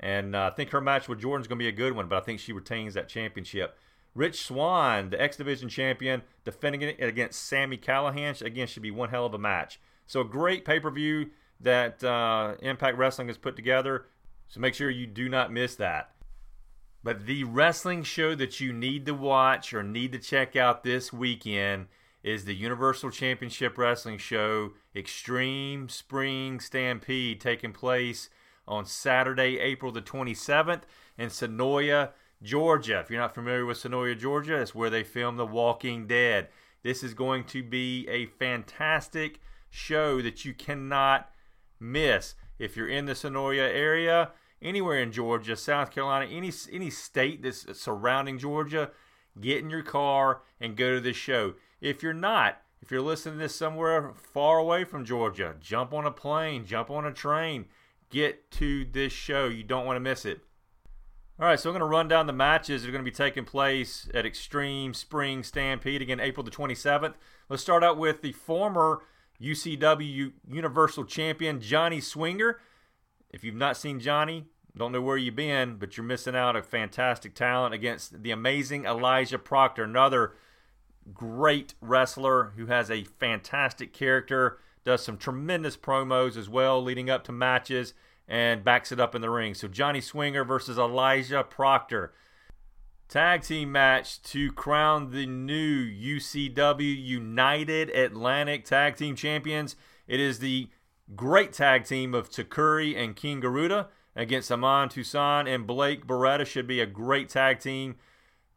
And 0.02 0.36
uh, 0.36 0.50
I 0.52 0.56
think 0.56 0.72
her 0.72 0.82
match 0.82 1.08
with 1.08 1.22
Jordynne's 1.22 1.48
going 1.48 1.60
to 1.60 1.64
be 1.64 1.68
a 1.68 1.72
good 1.72 1.96
one, 1.96 2.08
but 2.08 2.18
I 2.18 2.26
think 2.26 2.40
she 2.40 2.52
retains 2.52 2.94
that 2.94 3.10
championship. 3.10 3.78
Rich 4.16 4.44
Swann, 4.46 5.10
the 5.12 5.22
X 5.22 5.38
Division 5.38 5.70
champion, 5.70 6.24
defending 6.44 6.82
it 6.82 7.02
against 7.02 7.48
Sami 7.48 7.78
Callihan. 7.78 8.42
Again, 8.42 8.68
should 8.68 8.84
be 8.84 8.92
one 8.92 9.10
hell 9.10 9.26
of 9.26 9.34
a 9.34 9.38
match. 9.38 9.80
So 10.08 10.22
a 10.22 10.26
great 10.26 10.66
pay 10.66 10.80
per 10.80 10.92
view 10.92 11.30
that 11.60 12.04
uh, 12.04 12.56
Impact 12.62 12.98
Wrestling 12.98 13.28
has 13.28 13.38
put 13.38 13.56
together. 13.56 14.06
So 14.48 14.60
make 14.60 14.74
sure 14.74 14.90
you 14.90 15.06
do 15.06 15.30
not 15.30 15.54
miss 15.54 15.76
that. 15.76 16.12
But 17.04 17.26
the 17.26 17.44
wrestling 17.46 18.04
show 18.04 18.36
that 18.36 18.60
you 18.60 18.74
need 18.74 19.06
to 19.06 19.14
watch 19.14 19.74
or 19.74 19.84
need 19.84 20.12
to 20.12 20.20
check 20.20 20.56
out 20.56 20.84
this 20.84 21.14
weekend 21.14 21.88
is 22.24 22.44
the 22.44 22.56
Universal 22.56 23.12
Championship 23.12 23.78
Wrestling 23.78 24.18
show 24.18 24.72
Extreme 24.94 25.90
Spring 25.90 26.60
Stampede 26.60 27.40
taking 27.40 27.72
place 27.72 28.30
on 28.68 28.86
Saturday, 28.86 29.60
April 29.60 29.92
the 29.92 30.02
27th 30.02 30.82
in 31.18 31.30
Senoia, 31.30 32.10
Georgia. 32.42 33.00
If 33.00 33.10
you're 33.10 33.20
not 33.20 33.36
familiar 33.36 33.66
with 33.66 33.78
Senoia, 33.78 34.18
Georgia, 34.18 34.62
it's 34.62 34.74
where 34.74 34.90
they 34.90 35.04
film 35.04 35.38
The 35.38 35.46
Walking 35.46 36.08
Dead. 36.08 36.50
This 36.84 37.04
is 37.04 37.14
going 37.14 37.44
to 37.46 37.62
be 37.62 38.08
a 38.08 38.28
fantastic 38.28 39.42
show 39.70 40.22
that 40.22 40.46
you 40.46 40.54
cannot 40.54 41.30
miss. 41.80 42.36
If 42.58 42.78
you're 42.78 42.88
in 42.88 43.06
the 43.06 43.14
Senoia 43.14 43.70
area, 43.74 44.32
anywhere 44.62 45.02
in 45.02 45.12
Georgia, 45.12 45.56
South 45.56 45.92
Carolina, 45.92 46.26
any 46.26 46.52
any 46.72 46.90
state 46.90 47.44
that's 47.44 47.66
surrounding 47.78 48.40
Georgia, 48.40 48.92
get 49.40 49.60
in 49.60 49.70
your 49.70 49.84
car 49.84 50.42
and 50.60 50.78
go 50.78 50.96
to 50.96 51.02
this 51.02 51.18
show. 51.18 51.56
If 51.82 52.04
you're 52.04 52.14
not, 52.14 52.62
if 52.82 52.92
you're 52.92 53.02
listening 53.02 53.36
to 53.36 53.40
this 53.40 53.56
somewhere 53.56 54.14
far 54.16 54.58
away 54.58 54.84
from 54.86 55.06
Georgia, 55.06 55.56
jump 55.60 55.94
on 55.94 56.06
a 56.06 56.12
plane, 56.12 56.66
jump 56.66 56.90
on 56.90 57.06
a 57.06 57.14
train, 57.14 57.66
get 58.10 58.50
to 58.52 58.86
this 58.86 59.14
show. 59.14 59.48
You 59.48 59.64
don't 59.64 59.86
want 59.86 59.98
to 59.98 60.02
miss 60.02 60.26
it. 60.26 60.42
All 61.40 61.46
right, 61.46 61.58
so 61.58 61.70
I'm 61.70 61.74
going 61.74 61.80
to 61.80 61.86
run 61.86 62.10
down 62.10 62.28
the 62.28 62.34
matches 62.34 62.82
that 62.82 62.90
are 62.90 62.92
going 62.92 63.04
to 63.04 63.10
be 63.10 63.16
taking 63.16 63.46
place 63.46 64.10
at 64.14 64.26
Extreme 64.26 64.94
Spring 64.94 65.42
Stampede 65.42 66.02
again, 66.02 66.20
April 66.20 66.44
the 66.44 66.52
27th. 66.52 67.14
Let's 67.48 67.62
start 67.62 67.82
out 67.82 67.98
with 67.98 68.22
the 68.22 68.34
former 68.34 69.04
UCW 69.42 70.34
Universal 70.50 71.06
Champion 71.06 71.62
Johnny 71.62 72.02
Swinger 72.02 72.60
if 73.30 73.44
you've 73.44 73.56
not 73.56 73.78
seen 73.78 74.00
Johnny, 74.00 74.46
don't 74.76 74.92
know 74.92 75.02
where 75.02 75.18
you've 75.18 75.36
been, 75.36 75.76
but 75.78 75.98
you're 75.98 76.06
missing 76.06 76.36
out 76.36 76.56
a 76.56 76.64
fantastic 76.64 77.36
talent 77.36 77.74
against 77.74 78.24
the 78.24 78.32
amazing 78.32 78.86
Elijah 78.86 79.40
Proctor, 79.40 79.84
another 79.84 80.34
great 81.14 81.74
wrestler 81.82 82.54
who 82.56 82.68
has 82.68 82.90
a 82.90 83.04
fantastic 83.04 83.94
character, 83.94 84.60
does 84.84 85.04
some 85.04 85.18
tremendous 85.18 85.78
promos 85.78 86.38
as 86.38 86.50
well 86.50 86.82
leading 86.82 87.10
up 87.10 87.24
to 87.26 87.32
matches, 87.32 87.94
and 88.30 88.64
backs 88.64 88.94
it 88.94 89.00
up 89.02 89.14
in 89.14 89.22
the 89.22 89.30
ring. 89.30 89.54
So 89.54 89.68
Johnny 89.68 90.00
Swinger 90.00 90.46
versus 90.46 90.78
Elijah 90.78 91.44
Proctor. 91.44 92.14
Tag 93.10 93.42
team 93.42 93.72
match 93.72 94.22
to 94.22 94.52
crown 94.52 95.12
the 95.12 95.26
new 95.26 95.84
UCW 95.84 97.04
United 97.04 97.90
Atlantic 97.90 98.64
Tag 98.64 98.96
Team 98.96 99.16
Champions. 99.16 99.76
It 100.08 100.20
is 100.22 100.40
the 100.40 100.70
Great 101.16 101.54
tag 101.54 101.86
team 101.86 102.14
of 102.14 102.30
Takuri 102.30 102.96
and 102.96 103.16
King 103.16 103.40
Garuda 103.40 103.88
against 104.16 104.52
Amon 104.52 104.90
Toussaint 104.90 105.48
and 105.48 105.66
Blake 105.66 106.06
Beretta 106.06 106.46
should 106.46 106.68
be 106.68 106.82
a 106.82 106.86
great 106.86 107.30
tag 107.30 107.60
team 107.60 107.96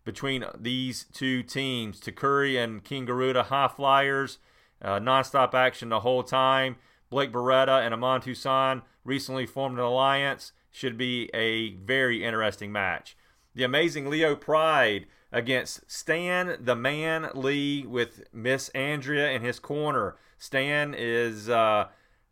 between 0.04 0.44
these 0.58 1.06
two 1.14 1.42
teams. 1.42 1.98
Takuri 1.98 2.62
and 2.62 2.84
King 2.84 3.06
Garuda, 3.06 3.44
high 3.44 3.68
flyers, 3.68 4.38
uh, 4.82 4.98
nonstop 4.98 5.54
action 5.54 5.88
the 5.88 6.00
whole 6.00 6.22
time. 6.22 6.76
Blake 7.08 7.32
Beretta 7.32 7.82
and 7.82 7.94
Amon 7.94 8.20
Toussaint 8.20 8.82
recently 9.04 9.46
formed 9.46 9.78
an 9.78 9.84
alliance. 9.84 10.52
Should 10.70 10.96
be 10.96 11.28
a 11.34 11.74
very 11.74 12.24
interesting 12.24 12.72
match. 12.72 13.16
The 13.54 13.64
amazing 13.64 14.08
Leo 14.08 14.34
Pride 14.34 15.06
against 15.30 15.90
Stan 15.90 16.56
the 16.58 16.76
Man 16.76 17.28
Lee 17.34 17.86
with 17.86 18.24
Miss 18.32 18.70
Andrea 18.70 19.30
in 19.30 19.42
his 19.42 19.58
corner. 19.58 20.16
Stan 20.38 20.94
is. 20.96 21.48
Uh, 21.48 21.88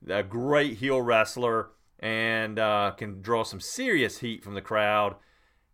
a 0.09 0.22
great 0.22 0.78
heel 0.78 1.02
wrestler 1.02 1.70
and 1.98 2.59
uh, 2.59 2.92
can 2.96 3.20
draw 3.20 3.42
some 3.42 3.61
serious 3.61 4.18
heat 4.18 4.42
from 4.42 4.54
the 4.54 4.62
crowd. 4.62 5.16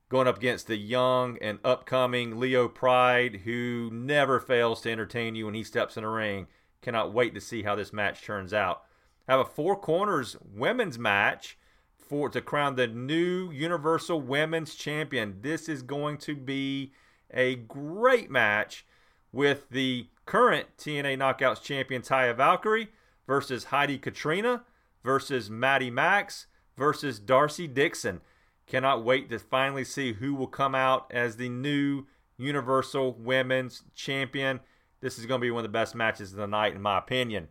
Going 0.09 0.28
up 0.28 0.37
against 0.37 0.68
the 0.68 0.76
young 0.76 1.37
and 1.40 1.59
upcoming 1.64 2.38
Leo 2.38 2.68
Pride, 2.68 3.40
who 3.44 3.90
never 3.92 4.38
fails 4.38 4.80
to 4.82 4.90
entertain 4.90 5.35
you 5.35 5.46
when 5.46 5.54
he 5.54 5.64
steps 5.64 5.96
in 5.96 6.04
the 6.04 6.09
ring. 6.09 6.46
Cannot 6.80 7.12
wait 7.12 7.35
to 7.35 7.40
see 7.40 7.64
how 7.64 7.74
this 7.74 7.92
match 7.92 8.22
turns 8.22 8.52
out. 8.54 8.82
Have 9.28 9.40
a 9.40 9.44
four 9.44 9.76
corners 9.76 10.36
women's 10.40 10.98
match 10.98 11.58
for 11.96 12.28
to 12.28 12.40
crown 12.40 12.76
the 12.76 12.86
new 12.86 13.50
Universal 13.50 14.20
Women's 14.20 14.74
Champion. 14.74 15.38
This 15.40 15.68
is 15.68 15.82
going 15.82 16.18
to 16.18 16.36
be 16.36 16.92
a 17.32 17.56
great 17.56 18.30
match 18.30 18.86
with 19.32 19.68
the 19.70 20.06
current 20.24 20.68
TNA 20.78 21.18
Knockouts 21.18 21.62
champion 21.62 22.02
Taya 22.02 22.36
Valkyrie 22.36 22.88
versus 23.26 23.64
Heidi 23.64 23.98
Katrina 23.98 24.64
versus 25.04 25.50
Maddie 25.50 25.90
Max 25.90 26.46
versus 26.76 27.18
Darcy 27.18 27.66
Dixon. 27.66 28.20
Cannot 28.66 29.04
wait 29.04 29.28
to 29.30 29.38
finally 29.38 29.84
see 29.84 30.14
who 30.14 30.34
will 30.34 30.46
come 30.46 30.74
out 30.74 31.10
as 31.10 31.36
the 31.36 31.48
new 31.48 32.04
Universal 32.36 33.14
Women's 33.14 33.84
Champion. 33.94 34.60
This 35.00 35.18
is 35.18 35.26
going 35.26 35.40
to 35.40 35.44
be 35.44 35.50
one 35.50 35.60
of 35.64 35.70
the 35.70 35.78
best 35.78 35.94
matches 35.94 36.32
of 36.32 36.38
the 36.38 36.46
night, 36.46 36.74
in 36.74 36.82
my 36.82 36.98
opinion. 36.98 37.48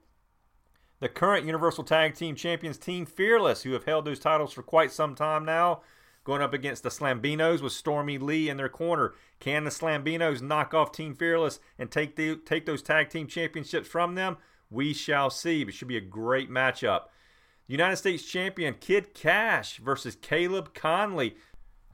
The 1.06 1.10
current 1.10 1.46
Universal 1.46 1.84
Tag 1.84 2.16
Team 2.16 2.34
Champions, 2.34 2.80
Team 2.80 3.06
Fearless, 3.06 3.62
who 3.62 3.74
have 3.74 3.84
held 3.84 4.06
those 4.06 4.18
titles 4.18 4.52
for 4.52 4.64
quite 4.64 4.92
some 4.92 5.14
time 5.14 5.46
now, 5.46 5.82
going 6.24 6.42
up 6.42 6.52
against 6.52 6.82
the 6.82 6.90
Slambinos 6.90 7.62
with 7.62 7.74
Stormy 7.74 8.18
Lee 8.18 8.50
in 8.50 8.58
their 8.58 8.70
corner. 8.70 9.14
Can 9.40 9.66
the 9.66 9.70
Slambinos 9.70 10.42
knock 10.42 10.74
off 10.74 10.92
Team 10.92 11.14
Fearless 11.14 11.60
and 11.78 11.92
take 11.92 12.16
the 12.16 12.38
take 12.38 12.66
those 12.66 12.82
tag 12.82 13.12
team 13.12 13.28
championships 13.28 13.88
from 13.88 14.16
them? 14.16 14.38
We 14.72 14.96
shall 14.96 15.30
see. 15.30 15.62
It 15.62 15.76
should 15.76 15.88
be 15.88 15.98
a 15.98 16.02
great 16.02 16.50
matchup. 16.50 17.02
United 17.68 17.98
States 17.98 18.24
champion 18.24 18.74
Kid 18.74 19.14
Cash 19.14 19.78
versus 19.78 20.16
Caleb 20.16 20.74
Conley. 20.74 21.36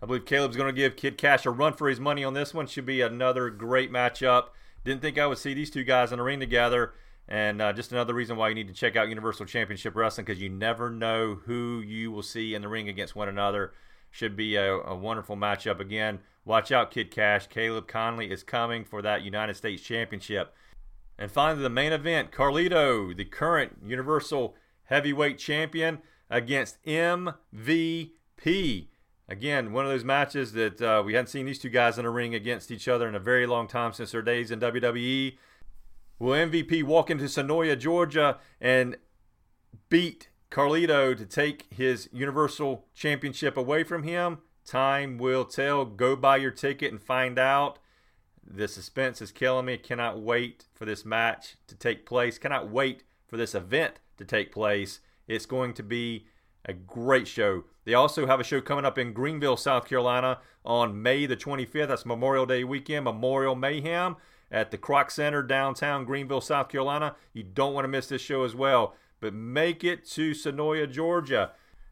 I 0.01 0.05
believe 0.05 0.23
Caleb's 0.23 0.55
going 0.55 0.73
to 0.73 0.81
give 0.81 0.95
Kid 0.95 1.17
Cash 1.17 1.45
a 1.45 1.51
run 1.51 1.73
for 1.73 1.89
his 1.89 1.99
money 1.99 2.23
on 2.23 2.33
this 2.33 2.53
one. 2.53 2.65
Should 2.65 2.85
be 2.85 3.01
another 3.01 3.49
great 3.49 3.91
matchup. 3.91 4.51
Didn't 4.85 5.01
think 5.01 5.17
I 5.17 5.27
would 5.27 5.37
see 5.37 5.53
these 5.53 5.69
two 5.69 5.83
guys 5.83 6.13
in 6.13 6.17
the 6.17 6.23
ring 6.23 6.39
together. 6.39 6.93
And 7.27 7.61
uh, 7.61 7.73
just 7.73 7.91
another 7.91 8.13
reason 8.13 8.35
why 8.35 8.49
you 8.49 8.55
need 8.55 8.67
to 8.67 8.73
check 8.73 8.95
out 8.95 9.09
Universal 9.09 9.45
Championship 9.45 9.95
Wrestling 9.95 10.25
because 10.25 10.41
you 10.41 10.49
never 10.49 10.89
know 10.89 11.39
who 11.45 11.79
you 11.79 12.11
will 12.11 12.23
see 12.23 12.53
in 12.53 12.61
the 12.61 12.67
ring 12.67 12.89
against 12.89 13.15
one 13.15 13.29
another. 13.29 13.73
Should 14.09 14.35
be 14.35 14.57
a, 14.57 14.73
a 14.73 14.95
wonderful 14.95 15.37
matchup 15.37 15.79
again. 15.79 16.19
Watch 16.43 16.71
out, 16.71 16.91
Kid 16.91 17.11
Cash. 17.11 17.47
Caleb 17.47 17.87
Conley 17.87 18.29
is 18.29 18.43
coming 18.43 18.83
for 18.83 19.01
that 19.01 19.21
United 19.21 19.55
States 19.55 19.81
Championship. 19.81 20.53
And 21.17 21.31
finally, 21.31 21.63
the 21.63 21.69
main 21.69 21.93
event 21.93 22.31
Carlito, 22.31 23.15
the 23.15 23.25
current 23.25 23.77
Universal 23.85 24.55
Heavyweight 24.85 25.37
Champion, 25.37 25.99
against 26.29 26.83
MVP. 26.83 28.87
Again, 29.29 29.71
one 29.71 29.85
of 29.85 29.91
those 29.91 30.03
matches 30.03 30.51
that 30.53 30.81
uh, 30.81 31.03
we 31.05 31.13
hadn't 31.13 31.27
seen 31.27 31.45
these 31.45 31.59
two 31.59 31.69
guys 31.69 31.97
in 31.97 32.05
a 32.05 32.09
ring 32.09 32.35
against 32.35 32.71
each 32.71 32.87
other 32.87 33.07
in 33.07 33.15
a 33.15 33.19
very 33.19 33.45
long 33.45 33.67
time 33.67 33.93
since 33.93 34.11
their 34.11 34.21
days 34.21 34.51
in 34.51 34.59
WWE. 34.59 35.37
Will 36.21 36.33
MVP 36.33 36.83
walk 36.83 37.09
into 37.09 37.23
Senoia, 37.23 37.75
Georgia, 37.75 38.37
and 38.61 38.95
beat 39.89 40.29
Carlito 40.51 41.17
to 41.17 41.25
take 41.25 41.65
his 41.73 42.09
Universal 42.13 42.85
Championship 42.93 43.57
away 43.57 43.83
from 43.83 44.03
him? 44.03 44.37
Time 44.63 45.17
will 45.17 45.45
tell. 45.45 45.83
Go 45.83 46.15
buy 46.15 46.37
your 46.37 46.51
ticket 46.51 46.91
and 46.91 47.01
find 47.01 47.39
out. 47.39 47.79
The 48.45 48.67
suspense 48.67 49.19
is 49.19 49.31
killing 49.31 49.65
me. 49.65 49.77
Cannot 49.77 50.21
wait 50.21 50.65
for 50.75 50.85
this 50.85 51.03
match 51.03 51.55
to 51.65 51.73
take 51.73 52.05
place. 52.05 52.37
Cannot 52.37 52.69
wait 52.69 53.01
for 53.25 53.35
this 53.35 53.55
event 53.55 53.95
to 54.17 54.23
take 54.23 54.51
place. 54.51 54.99
It's 55.27 55.47
going 55.47 55.73
to 55.73 55.81
be 55.81 56.27
a 56.65 56.73
great 56.73 57.27
show. 57.27 57.63
They 57.83 57.95
also 57.95 58.27
have 58.27 58.39
a 58.39 58.43
show 58.43 58.61
coming 58.61 58.85
up 58.85 58.99
in 58.99 59.13
Greenville, 59.13 59.57
South 59.57 59.87
Carolina 59.87 60.37
on 60.63 61.01
May 61.01 61.25
the 61.25 61.35
25th. 61.35 61.87
That's 61.87 62.05
Memorial 62.05 62.45
Day 62.45 62.63
weekend, 62.63 63.05
Memorial 63.05 63.55
Mayhem 63.55 64.17
at 64.51 64.69
the 64.69 64.77
Kroc 64.77 65.09
Center 65.09 65.41
downtown 65.41 66.05
Greenville, 66.05 66.41
South 66.41 66.69
Carolina. 66.69 67.15
You 67.33 67.43
don't 67.43 67.73
want 67.73 67.85
to 67.85 67.89
miss 67.89 68.07
this 68.07 68.21
show 68.21 68.43
as 68.43 68.53
well. 68.53 68.95
But 69.19 69.33
make 69.33 69.83
it 69.83 70.05
to 70.11 70.31
Senoia, 70.31 70.91
Georgia. 70.91 71.51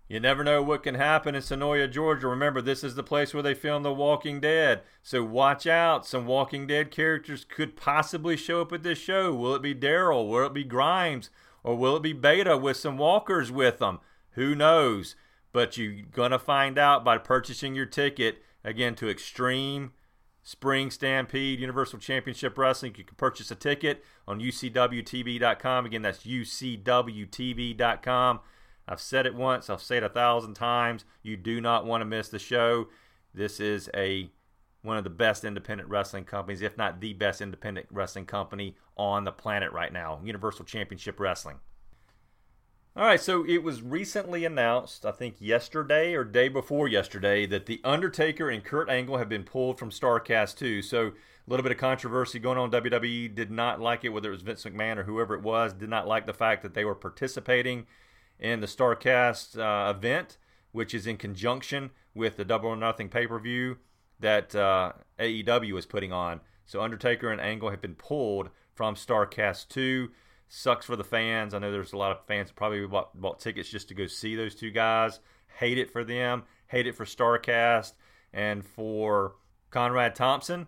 You 0.10 0.20
never 0.20 0.44
know 0.44 0.64
what 0.64 0.82
can 0.82 0.96
happen 0.96 1.36
in 1.36 1.42
Senoia, 1.42 1.90
Georgia. 1.90 2.28
Remember, 2.28 2.62
this 2.62 2.84
is 2.84 2.96
the 2.96 3.04
place 3.04 3.32
where 3.32 3.44
they 3.44 3.54
filmed 3.54 3.86
The 3.86 3.94
Walking 3.94 4.40
Dead. 4.40 4.82
So 5.04 5.24
watch 5.24 5.68
out. 5.68 6.06
Some 6.06 6.26
Walking 6.26 6.66
Dead 6.66 6.90
characters 6.90 7.46
could 7.46 7.78
possibly 7.78 8.36
show 8.36 8.62
up 8.62 8.74
at 8.74 8.82
this 8.82 8.98
show. 8.98 9.34
Will 9.34 9.54
it 9.54 9.62
be 9.62 9.76
Daryl? 9.76 10.28
Will 10.28 10.48
it 10.48 10.54
be 10.54 10.64
Grimes? 10.64 11.30
Or 11.64 11.76
will 11.76 11.96
it 11.96 12.02
be 12.02 12.14
Beta 12.14 12.58
with 12.58 12.78
some 12.78 12.98
walkers 12.98 13.52
with 13.52 13.78
them? 13.78 14.00
Who 14.32 14.56
knows? 14.56 15.16
But 15.52 15.78
you're 15.78 16.02
going 16.12 16.32
to 16.32 16.40
find 16.40 16.80
out 16.80 17.06
by 17.06 17.20
purchasing 17.20 17.76
your 17.76 17.86
ticket, 17.86 18.42
again, 18.64 18.96
to 18.96 19.10
Extreme 19.10 19.92
Spring 20.50 20.90
Stampede 20.90 21.60
Universal 21.60 22.00
Championship 22.00 22.58
Wrestling. 22.58 22.96
You 22.98 23.04
can 23.04 23.16
purchase 23.18 23.52
a 23.52 23.56
ticket 23.56 24.04
on 24.28 24.40
UCWTV.com. 24.40 25.86
Again, 25.86 26.02
that's 26.02 26.24
UCWTV.com. 26.24 26.80
I've 28.88 29.00
said 29.00 29.28
it 29.28 29.36
once, 29.36 29.70
I've 29.70 29.84
said 29.84 30.02
it 30.02 30.08
a 30.08 30.10
thousand 30.10 30.56
times. 30.56 31.06
You 31.22 31.38
do 31.38 31.62
not 31.62 31.86
want 31.86 32.02
to 32.02 32.06
miss 32.06 32.30
the 32.30 32.40
show. 32.40 32.88
This 33.32 33.60
is 33.60 33.92
a 33.96 34.32
one 34.82 34.98
of 34.98 35.04
the 35.04 35.12
best 35.12 35.46
independent 35.46 35.88
wrestling 35.88 36.24
companies, 36.24 36.64
if 36.64 36.76
not 36.76 37.00
the 37.00 37.14
best 37.14 37.42
independent 37.42 37.86
wrestling 37.92 38.26
company 38.26 38.76
on 38.98 39.26
the 39.26 39.32
planet 39.32 39.72
right 39.72 39.94
now. 39.94 40.20
Universal 40.24 40.66
Championship 40.66 41.20
Wrestling. 41.20 41.60
All 43.00 43.06
right, 43.06 43.22
so 43.22 43.46
it 43.46 43.64
was 43.64 43.82
recently 43.82 44.44
announced, 44.44 45.06
I 45.06 45.12
think 45.12 45.36
yesterday 45.40 46.16
or 46.16 46.26
day 46.26 46.50
before 46.50 46.86
yesterday, 46.86 47.46
that 47.46 47.66
The 47.66 47.80
Undertaker 47.86 48.50
and 48.50 48.62
Kurt 48.62 48.90
Angle 48.90 49.20
have 49.20 49.30
been 49.30 49.46
pulled 49.46 49.80
from 49.80 49.90
Starrcast 49.90 50.58
2. 50.58 50.82
So 50.82 51.08
a 51.08 51.12
little 51.48 51.64
bit 51.64 51.72
of 51.72 51.78
controversy 51.78 52.40
going 52.40 52.58
on. 52.58 52.72
WWE 52.72 53.34
did 53.34 53.52
not 53.52 53.80
like 53.80 54.04
it, 54.04 54.10
whether 54.10 54.28
it 54.28 54.34
was 54.34 54.42
Vince 54.42 54.66
McMahon 54.66 54.98
or 54.98 55.04
whoever 55.04 55.34
it 55.34 55.44
was, 55.44 55.72
did 55.72 55.88
not 55.88 56.10
like 56.10 56.26
the 56.26 56.34
fact 56.34 56.62
that 56.62 56.74
they 56.74 56.84
were 56.84 56.94
participating 56.94 57.88
in 58.38 58.60
the 58.60 58.68
Starrcast 58.68 59.58
uh, 59.58 59.92
event, 59.92 60.36
which 60.74 60.94
is 60.94 61.08
in 61.08 61.16
conjunction 61.16 61.92
with 62.14 62.36
the 62.36 62.44
Double 62.44 62.68
or 62.68 62.76
Nothing 62.76 63.08
pay 63.08 63.26
per 63.26 63.40
view 63.40 63.78
that 64.20 64.54
uh, 64.54 64.92
AEW 65.18 65.80
is 65.80 65.86
putting 65.86 66.12
on. 66.12 66.42
So 66.66 66.82
Undertaker 66.82 67.32
and 67.32 67.40
Angle 67.40 67.70
have 67.70 67.82
been 67.82 67.96
pulled 67.96 68.50
from 68.76 68.96
Starrcast 68.96 69.70
2 69.70 70.10
Sucks 70.52 70.88
for 70.88 70.96
the 70.96 71.04
fans. 71.04 71.54
I 71.54 71.60
know 71.60 71.72
there's 71.72 71.94
a 71.94 71.98
lot 71.98 72.12
of 72.12 72.26
fans 72.26 72.52
probably 72.52 72.86
bought, 72.88 73.20
bought 73.20 73.40
tickets 73.40 73.70
just 73.70 73.88
to 73.90 73.94
go 73.94 74.08
see 74.08 74.36
those 74.36 74.56
two 74.56 74.72
guys. 74.72 75.20
Hate 75.60 75.78
it 75.78 75.92
for 75.92 76.04
them. 76.04 76.44
Hate 76.68 76.88
it 76.88 76.96
for 76.96 77.06
Starrcast 77.06 77.94
and 78.34 78.66
for 78.66 79.36
Conrad 79.70 80.16
Thompson. 80.16 80.68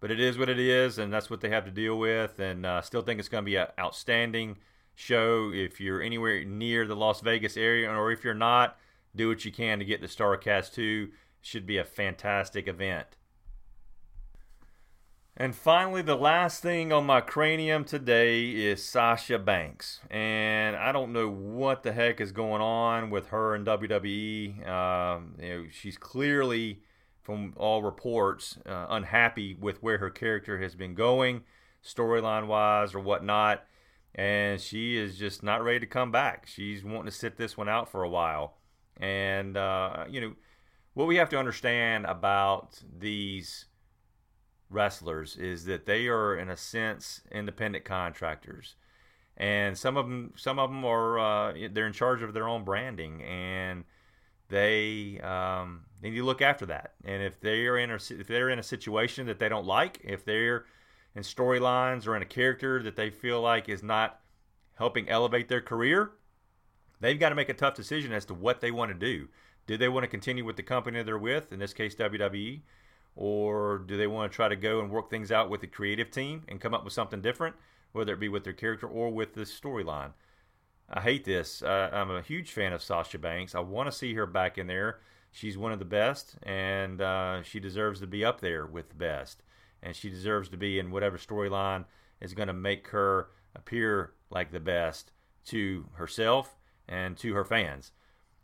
But 0.00 0.10
it 0.10 0.20
is 0.20 0.36
what 0.36 0.50
it 0.50 0.58
is, 0.58 0.98
and 0.98 1.10
that's 1.10 1.30
what 1.30 1.40
they 1.40 1.48
have 1.48 1.64
to 1.64 1.70
deal 1.70 1.98
with. 1.98 2.38
And 2.38 2.66
uh, 2.66 2.82
still 2.82 3.00
think 3.00 3.18
it's 3.18 3.30
going 3.30 3.42
to 3.42 3.50
be 3.50 3.56
an 3.56 3.68
outstanding 3.78 4.58
show. 4.94 5.50
If 5.50 5.80
you're 5.80 6.02
anywhere 6.02 6.44
near 6.44 6.86
the 6.86 6.94
Las 6.94 7.22
Vegas 7.22 7.56
area, 7.56 7.90
or 7.90 8.12
if 8.12 8.22
you're 8.22 8.34
not, 8.34 8.76
do 9.14 9.28
what 9.28 9.46
you 9.46 9.50
can 9.50 9.78
to 9.78 9.86
get 9.86 10.02
to 10.02 10.08
Starrcast 10.08 10.74
2. 10.74 11.08
Should 11.40 11.64
be 11.64 11.78
a 11.78 11.84
fantastic 11.84 12.68
event. 12.68 13.15
And 15.38 15.54
finally, 15.54 16.00
the 16.00 16.16
last 16.16 16.62
thing 16.62 16.94
on 16.94 17.04
my 17.04 17.20
cranium 17.20 17.84
today 17.84 18.48
is 18.52 18.82
Sasha 18.82 19.38
Banks. 19.38 20.00
And 20.10 20.74
I 20.74 20.92
don't 20.92 21.12
know 21.12 21.28
what 21.28 21.82
the 21.82 21.92
heck 21.92 22.22
is 22.22 22.32
going 22.32 22.62
on 22.62 23.10
with 23.10 23.26
her 23.28 23.54
and 23.54 23.66
WWE. 23.66 24.66
Um, 24.66 25.34
you 25.38 25.48
know, 25.48 25.66
she's 25.70 25.98
clearly, 25.98 26.80
from 27.22 27.52
all 27.58 27.82
reports, 27.82 28.56
uh, 28.64 28.86
unhappy 28.88 29.54
with 29.60 29.82
where 29.82 29.98
her 29.98 30.08
character 30.08 30.58
has 30.62 30.74
been 30.74 30.94
going, 30.94 31.42
storyline 31.84 32.46
wise 32.46 32.94
or 32.94 33.00
whatnot. 33.00 33.62
And 34.14 34.58
she 34.58 34.96
is 34.96 35.18
just 35.18 35.42
not 35.42 35.62
ready 35.62 35.80
to 35.80 35.86
come 35.86 36.10
back. 36.10 36.46
She's 36.46 36.82
wanting 36.82 37.04
to 37.04 37.10
sit 37.10 37.36
this 37.36 37.58
one 37.58 37.68
out 37.68 37.90
for 37.90 38.02
a 38.02 38.08
while. 38.08 38.56
And, 38.96 39.58
uh, 39.58 40.06
you 40.08 40.22
know, 40.22 40.32
what 40.94 41.06
we 41.06 41.16
have 41.16 41.28
to 41.28 41.38
understand 41.38 42.06
about 42.06 42.82
these 42.98 43.66
wrestlers 44.70 45.36
is 45.36 45.64
that 45.66 45.86
they 45.86 46.08
are 46.08 46.36
in 46.36 46.48
a 46.48 46.56
sense 46.56 47.22
independent 47.30 47.84
contractors. 47.84 48.74
And 49.36 49.76
some 49.76 49.96
of 49.96 50.06
them 50.06 50.32
some 50.36 50.58
of 50.58 50.70
them 50.70 50.84
are 50.84 51.18
uh, 51.18 51.54
they're 51.72 51.86
in 51.86 51.92
charge 51.92 52.22
of 52.22 52.32
their 52.32 52.48
own 52.48 52.64
branding 52.64 53.22
and 53.22 53.84
they 54.48 55.20
um, 55.20 55.82
they 56.00 56.10
need 56.10 56.16
to 56.16 56.24
look 56.24 56.42
after 56.42 56.66
that. 56.66 56.94
And 57.04 57.22
if 57.22 57.40
they 57.40 57.66
are 57.66 57.78
in 57.78 57.90
a, 57.90 57.96
if 57.96 58.26
they're 58.26 58.50
in 58.50 58.58
a 58.58 58.62
situation 58.62 59.26
that 59.26 59.38
they 59.38 59.48
don't 59.48 59.66
like 59.66 60.00
if 60.02 60.24
they're 60.24 60.64
in 61.14 61.22
storylines 61.22 62.06
or 62.06 62.16
in 62.16 62.22
a 62.22 62.26
character 62.26 62.82
that 62.82 62.96
they 62.96 63.10
feel 63.10 63.40
like 63.40 63.68
is 63.68 63.82
not 63.82 64.20
helping 64.74 65.08
elevate 65.08 65.48
their 65.48 65.62
career 65.62 66.12
they've 67.00 67.20
got 67.20 67.30
to 67.30 67.34
make 67.34 67.48
a 67.48 67.54
tough 67.54 67.74
decision 67.74 68.12
as 68.12 68.24
to 68.26 68.34
what 68.34 68.60
they 68.60 68.70
want 68.70 68.90
to 68.90 68.98
do. 68.98 69.28
Do 69.66 69.76
they 69.76 69.88
want 69.88 70.04
to 70.04 70.08
continue 70.08 70.44
with 70.44 70.56
the 70.56 70.62
company 70.62 71.02
they're 71.02 71.18
with 71.18 71.52
in 71.52 71.58
this 71.58 71.74
case 71.74 71.94
WWE 71.94 72.62
or 73.16 73.78
do 73.78 73.96
they 73.96 74.06
want 74.06 74.30
to 74.30 74.36
try 74.36 74.48
to 74.48 74.56
go 74.56 74.80
and 74.80 74.90
work 74.90 75.10
things 75.10 75.32
out 75.32 75.50
with 75.50 75.62
the 75.62 75.66
creative 75.66 76.10
team 76.10 76.44
and 76.48 76.60
come 76.60 76.74
up 76.74 76.84
with 76.84 76.92
something 76.92 77.22
different, 77.22 77.56
whether 77.92 78.12
it 78.12 78.20
be 78.20 78.28
with 78.28 78.44
their 78.44 78.52
character 78.52 78.86
or 78.86 79.10
with 79.10 79.34
the 79.34 79.42
storyline? 79.42 80.12
I 80.88 81.00
hate 81.00 81.24
this. 81.24 81.62
Uh, 81.62 81.90
I'm 81.92 82.10
a 82.10 82.22
huge 82.22 82.52
fan 82.52 82.72
of 82.72 82.82
Sasha 82.82 83.18
Banks. 83.18 83.54
I 83.54 83.60
want 83.60 83.90
to 83.90 83.96
see 83.96 84.14
her 84.14 84.26
back 84.26 84.58
in 84.58 84.66
there. 84.66 85.00
She's 85.32 85.58
one 85.58 85.72
of 85.72 85.78
the 85.78 85.84
best, 85.84 86.36
and 86.44 87.00
uh, 87.00 87.42
she 87.42 87.58
deserves 87.58 88.00
to 88.00 88.06
be 88.06 88.24
up 88.24 88.40
there 88.40 88.64
with 88.64 88.90
the 88.90 88.94
best. 88.94 89.42
And 89.82 89.96
she 89.96 90.08
deserves 90.08 90.48
to 90.50 90.56
be 90.56 90.78
in 90.78 90.90
whatever 90.90 91.18
storyline 91.18 91.86
is 92.20 92.34
going 92.34 92.48
to 92.48 92.54
make 92.54 92.88
her 92.88 93.30
appear 93.54 94.12
like 94.30 94.52
the 94.52 94.60
best 94.60 95.12
to 95.46 95.86
herself 95.94 96.56
and 96.88 97.16
to 97.18 97.34
her 97.34 97.44
fans. 97.44 97.92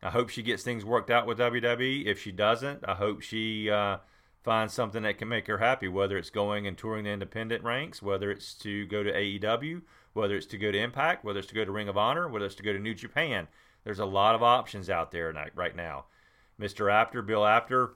I 0.02 0.10
hope 0.10 0.30
she 0.30 0.42
gets 0.42 0.62
things 0.62 0.84
worked 0.84 1.10
out 1.10 1.26
with 1.26 1.38
WWE. 1.38 2.06
If 2.06 2.20
she 2.20 2.32
doesn't, 2.32 2.84
I 2.86 2.94
hope 2.94 3.22
she 3.22 3.70
uh, 3.70 3.98
find 4.42 4.70
something 4.70 5.02
that 5.04 5.18
can 5.18 5.28
make 5.28 5.46
her 5.46 5.58
happy, 5.58 5.88
whether 5.88 6.18
it's 6.18 6.30
going 6.30 6.66
and 6.66 6.76
touring 6.76 7.04
the 7.04 7.10
independent 7.10 7.62
ranks, 7.62 8.02
whether 8.02 8.30
it's 8.30 8.54
to 8.54 8.86
go 8.86 9.02
to 9.02 9.12
AEW, 9.12 9.82
whether 10.12 10.36
it's 10.36 10.46
to 10.46 10.58
go 10.58 10.72
to 10.72 10.78
Impact, 10.78 11.24
whether 11.24 11.38
it's 11.38 11.48
to 11.48 11.54
go 11.54 11.64
to 11.64 11.72
Ring 11.72 11.88
of 11.88 11.96
Honor, 11.96 12.28
whether 12.28 12.46
it's 12.46 12.54
to 12.56 12.62
go 12.62 12.72
to 12.72 12.78
New 12.78 12.94
Japan. 12.94 13.48
There's 13.84 13.98
a 13.98 14.04
lot 14.04 14.34
of 14.34 14.42
options 14.42 14.90
out 14.90 15.10
there 15.10 15.32
right 15.54 15.76
now. 15.76 16.06
Mr. 16.60 16.92
Apter, 16.92 17.22
Bill 17.22 17.44
Apter, 17.44 17.92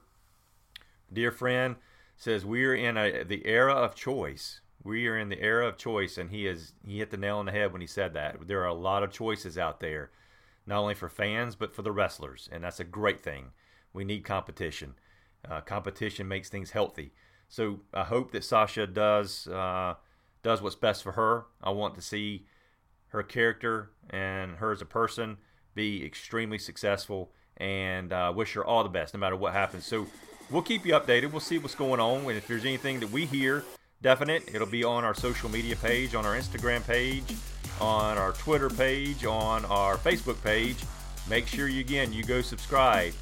dear 1.11 1.31
friend, 1.31 1.75
says 2.15 2.45
we're 2.45 2.75
in 2.75 2.97
a, 2.97 3.23
the 3.23 3.45
era 3.45 3.73
of 3.73 3.95
choice. 3.95 4.61
We 4.83 5.07
are 5.07 5.17
in 5.17 5.29
the 5.29 5.41
era 5.41 5.67
of 5.67 5.77
choice, 5.77 6.17
and 6.17 6.31
he 6.31 6.47
is 6.47 6.73
he 6.85 6.99
hit 6.99 7.11
the 7.11 7.17
nail 7.17 7.37
on 7.37 7.45
the 7.45 7.51
head 7.51 7.71
when 7.71 7.81
he 7.81 7.87
said 7.87 8.13
that. 8.13 8.47
There 8.47 8.61
are 8.61 8.67
a 8.67 8.73
lot 8.73 9.03
of 9.03 9.11
choices 9.11 9.57
out 9.57 9.79
there, 9.79 10.11
not 10.65 10.79
only 10.79 10.95
for 10.95 11.09
fans 11.09 11.55
but 11.55 11.73
for 11.73 11.81
the 11.81 11.91
wrestlers, 11.91 12.49
and 12.51 12.63
that's 12.63 12.79
a 12.79 12.85
great 12.85 13.19
thing 13.19 13.51
We 13.93 14.05
need 14.05 14.23
competition. 14.23 14.95
Uh, 15.49 15.61
competition 15.61 16.27
makes 16.27 16.49
things 16.49 16.71
healthy. 16.71 17.11
So 17.47 17.79
I 17.93 18.03
hope 18.03 18.31
that 18.31 18.43
Sasha 18.43 18.87
does 18.87 19.47
uh, 19.47 19.95
does 20.43 20.61
what's 20.61 20.75
best 20.75 21.03
for 21.03 21.13
her. 21.13 21.45
I 21.61 21.69
want 21.69 21.95
to 21.95 22.01
see 22.01 22.45
her 23.09 23.23
character 23.23 23.91
and 24.09 24.57
her 24.57 24.71
as 24.71 24.81
a 24.81 24.85
person 24.85 25.37
be 25.73 26.03
extremely 26.05 26.57
successful, 26.57 27.31
and 27.55 28.11
uh, 28.11 28.33
wish 28.35 28.53
her 28.53 28.65
all 28.65 28.83
the 28.83 28.89
best 28.89 29.13
no 29.13 29.19
matter 29.19 29.35
what 29.35 29.53
happens. 29.53 29.85
So 29.85 30.07
we'll 30.49 30.61
keep 30.63 30.85
you 30.85 30.93
updated. 30.93 31.31
We'll 31.31 31.39
see 31.39 31.57
what's 31.59 31.75
going 31.75 31.99
on, 31.99 32.21
and 32.25 32.37
if 32.37 32.47
there's 32.47 32.65
anything 32.65 32.99
that 32.99 33.11
we 33.11 33.25
hear 33.25 33.63
definite, 34.01 34.49
it'll 34.53 34.67
be 34.67 34.83
on 34.83 35.03
our 35.03 35.13
social 35.13 35.49
media 35.49 35.75
page, 35.75 36.15
on 36.15 36.25
our 36.25 36.35
Instagram 36.35 36.85
page, 36.85 37.23
on 37.79 38.17
our 38.17 38.33
Twitter 38.33 38.69
page, 38.69 39.25
on 39.25 39.65
our 39.65 39.97
Facebook 39.97 40.43
page. 40.43 40.77
Make 41.29 41.47
sure 41.47 41.67
you 41.67 41.81
again 41.81 42.11
you 42.11 42.23
go 42.23 42.41
subscribe. 42.41 43.13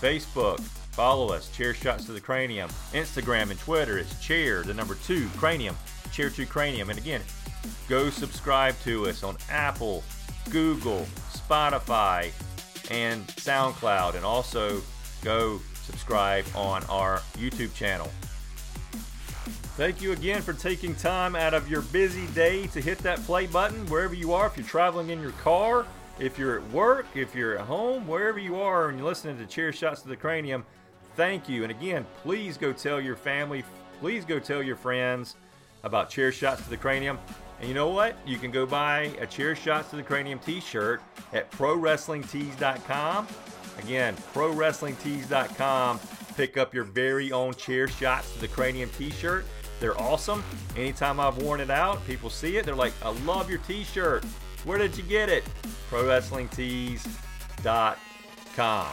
Facebook, 0.00 0.60
follow 1.00 1.32
us, 1.32 1.48
Chair 1.56 1.72
Shots 1.72 2.04
to 2.04 2.12
the 2.12 2.20
Cranium. 2.20 2.68
Instagram 2.92 3.50
and 3.50 3.58
Twitter 3.58 3.96
is 3.96 4.20
Chair, 4.20 4.62
the 4.62 4.74
number 4.74 4.96
two, 4.96 5.30
Cranium, 5.38 5.74
Chair 6.12 6.28
two 6.28 6.44
Cranium. 6.44 6.90
And 6.90 6.98
again, 6.98 7.22
go 7.88 8.10
subscribe 8.10 8.78
to 8.80 9.08
us 9.08 9.22
on 9.22 9.38
Apple, 9.48 10.04
Google, 10.50 11.06
Spotify, 11.32 12.32
and 12.90 13.26
SoundCloud. 13.28 14.14
And 14.14 14.26
also 14.26 14.82
go 15.24 15.58
subscribe 15.84 16.44
on 16.54 16.84
our 16.90 17.20
YouTube 17.38 17.72
channel. 17.72 18.10
Thank 19.78 20.02
you 20.02 20.12
again 20.12 20.42
for 20.42 20.52
taking 20.52 20.94
time 20.96 21.34
out 21.34 21.54
of 21.54 21.66
your 21.66 21.80
busy 21.80 22.26
day 22.34 22.66
to 22.66 22.80
hit 22.82 22.98
that 22.98 23.20
play 23.20 23.46
button 23.46 23.86
wherever 23.86 24.12
you 24.12 24.34
are. 24.34 24.48
If 24.48 24.58
you're 24.58 24.66
traveling 24.66 25.08
in 25.08 25.22
your 25.22 25.32
car, 25.32 25.86
if 26.18 26.38
you're 26.38 26.58
at 26.58 26.70
work, 26.72 27.06
if 27.14 27.34
you're 27.34 27.56
at 27.56 27.64
home, 27.64 28.06
wherever 28.06 28.38
you 28.38 28.60
are 28.60 28.90
and 28.90 28.98
you're 28.98 29.08
listening 29.08 29.38
to 29.38 29.46
Chair 29.46 29.72
Shots 29.72 30.02
to 30.02 30.08
the 30.08 30.16
Cranium, 30.16 30.62
thank 31.20 31.48
you. 31.50 31.64
And 31.64 31.70
again, 31.70 32.06
please 32.22 32.56
go 32.56 32.72
tell 32.72 32.98
your 32.98 33.14
family, 33.14 33.62
please 34.00 34.24
go 34.24 34.38
tell 34.38 34.62
your 34.62 34.76
friends 34.76 35.36
about 35.82 36.08
Chair 36.08 36.32
Shots 36.32 36.64
to 36.64 36.70
the 36.70 36.78
Cranium. 36.78 37.18
And 37.58 37.68
you 37.68 37.74
know 37.74 37.90
what? 37.90 38.16
You 38.24 38.38
can 38.38 38.50
go 38.50 38.64
buy 38.64 39.12
a 39.20 39.26
Chair 39.26 39.54
Shots 39.54 39.90
to 39.90 39.96
the 39.96 40.02
Cranium 40.02 40.38
t 40.38 40.60
shirt 40.60 41.02
at 41.34 41.50
ProWrestlingTees.com. 41.50 43.26
Again, 43.80 44.16
ProWrestlingTees.com. 44.32 46.00
Pick 46.38 46.56
up 46.56 46.72
your 46.72 46.84
very 46.84 47.32
own 47.32 47.52
Chair 47.52 47.86
Shots 47.86 48.32
to 48.32 48.40
the 48.40 48.48
Cranium 48.48 48.88
t 48.96 49.10
shirt. 49.10 49.44
They're 49.78 50.00
awesome. 50.00 50.42
Anytime 50.74 51.20
I've 51.20 51.36
worn 51.36 51.60
it 51.60 51.68
out, 51.68 52.02
people 52.06 52.30
see 52.30 52.56
it. 52.56 52.64
They're 52.64 52.74
like, 52.74 52.94
I 53.04 53.10
love 53.24 53.50
your 53.50 53.58
t 53.58 53.84
shirt. 53.84 54.24
Where 54.64 54.78
did 54.78 54.96
you 54.96 55.02
get 55.02 55.28
it? 55.28 55.44
ProWrestlingTees.com. 55.90 58.86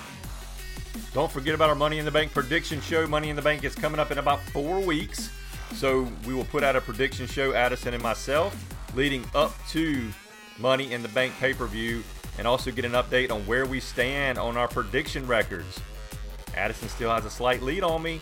Don't 1.14 1.32
forget 1.32 1.56
about 1.56 1.70
our 1.70 1.76
Money 1.76 2.00
in 2.00 2.06
the 2.06 2.12
Bank 2.12 2.34
prediction 2.34 2.82
show. 2.82 3.08
Money 3.08 3.30
in 3.30 3.36
the 3.36 3.42
Bank 3.42 3.64
is 3.64 3.76
coming 3.76 4.00
up 4.00 4.12
in 4.12 4.18
about 4.18 4.40
four 4.50 4.80
weeks. 4.80 5.30
So 5.74 6.08
we 6.26 6.34
will 6.34 6.46
put 6.46 6.64
out 6.64 6.76
a 6.76 6.82
prediction 6.82 7.28
show, 7.28 7.54
Addison 7.54 7.94
and 7.94 8.02
myself, 8.02 8.56
leading 8.96 9.26
up 9.36 9.54
to 9.70 10.10
Money 10.58 10.94
in 10.94 11.02
the 11.02 11.10
Bank 11.10 11.34
pay 11.40 11.54
per 11.54 11.68
view, 11.68 12.04
and 12.38 12.48
also 12.48 12.72
get 12.72 12.86
an 12.86 12.94
update 12.94 13.32
on 13.32 13.42
where 13.46 13.66
we 13.66 13.80
stand 13.80 14.38
on 14.38 14.58
our 14.58 14.68
prediction 14.68 15.28
records. 15.28 15.80
Addison 16.56 16.90
still 16.90 17.12
has 17.12 17.26
a 17.26 17.30
slight 17.30 17.62
lead 17.62 17.84
on 17.84 18.02
me, 18.02 18.22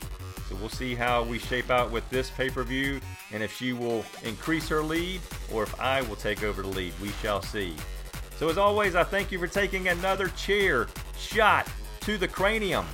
so 0.50 0.56
we'll 0.56 0.70
see 0.70 0.96
how 0.96 1.24
we 1.24 1.40
shape 1.40 1.70
out 1.70 1.92
with 1.92 2.08
this 2.10 2.30
pay 2.30 2.50
per 2.50 2.64
view 2.64 3.00
and 3.32 3.42
if 3.42 3.56
she 3.56 3.74
will 3.74 4.06
increase 4.24 4.68
her 4.70 4.84
lead 4.84 5.22
or 5.52 5.64
if 5.64 5.80
I 5.80 6.02
will 6.04 6.16
take 6.16 6.44
over 6.44 6.62
the 6.62 6.68
lead. 6.68 6.94
We 7.02 7.10
shall 7.22 7.42
see. 7.42 7.76
So, 8.38 8.50
as 8.50 8.58
always, 8.58 8.96
I 8.96 9.04
thank 9.04 9.32
you 9.32 9.40
for 9.40 9.48
taking 9.48 9.88
another 9.88 10.28
chair 10.30 10.88
shot 11.18 11.68
to 12.06 12.20
the 12.20 12.28
cranium. 12.28 12.86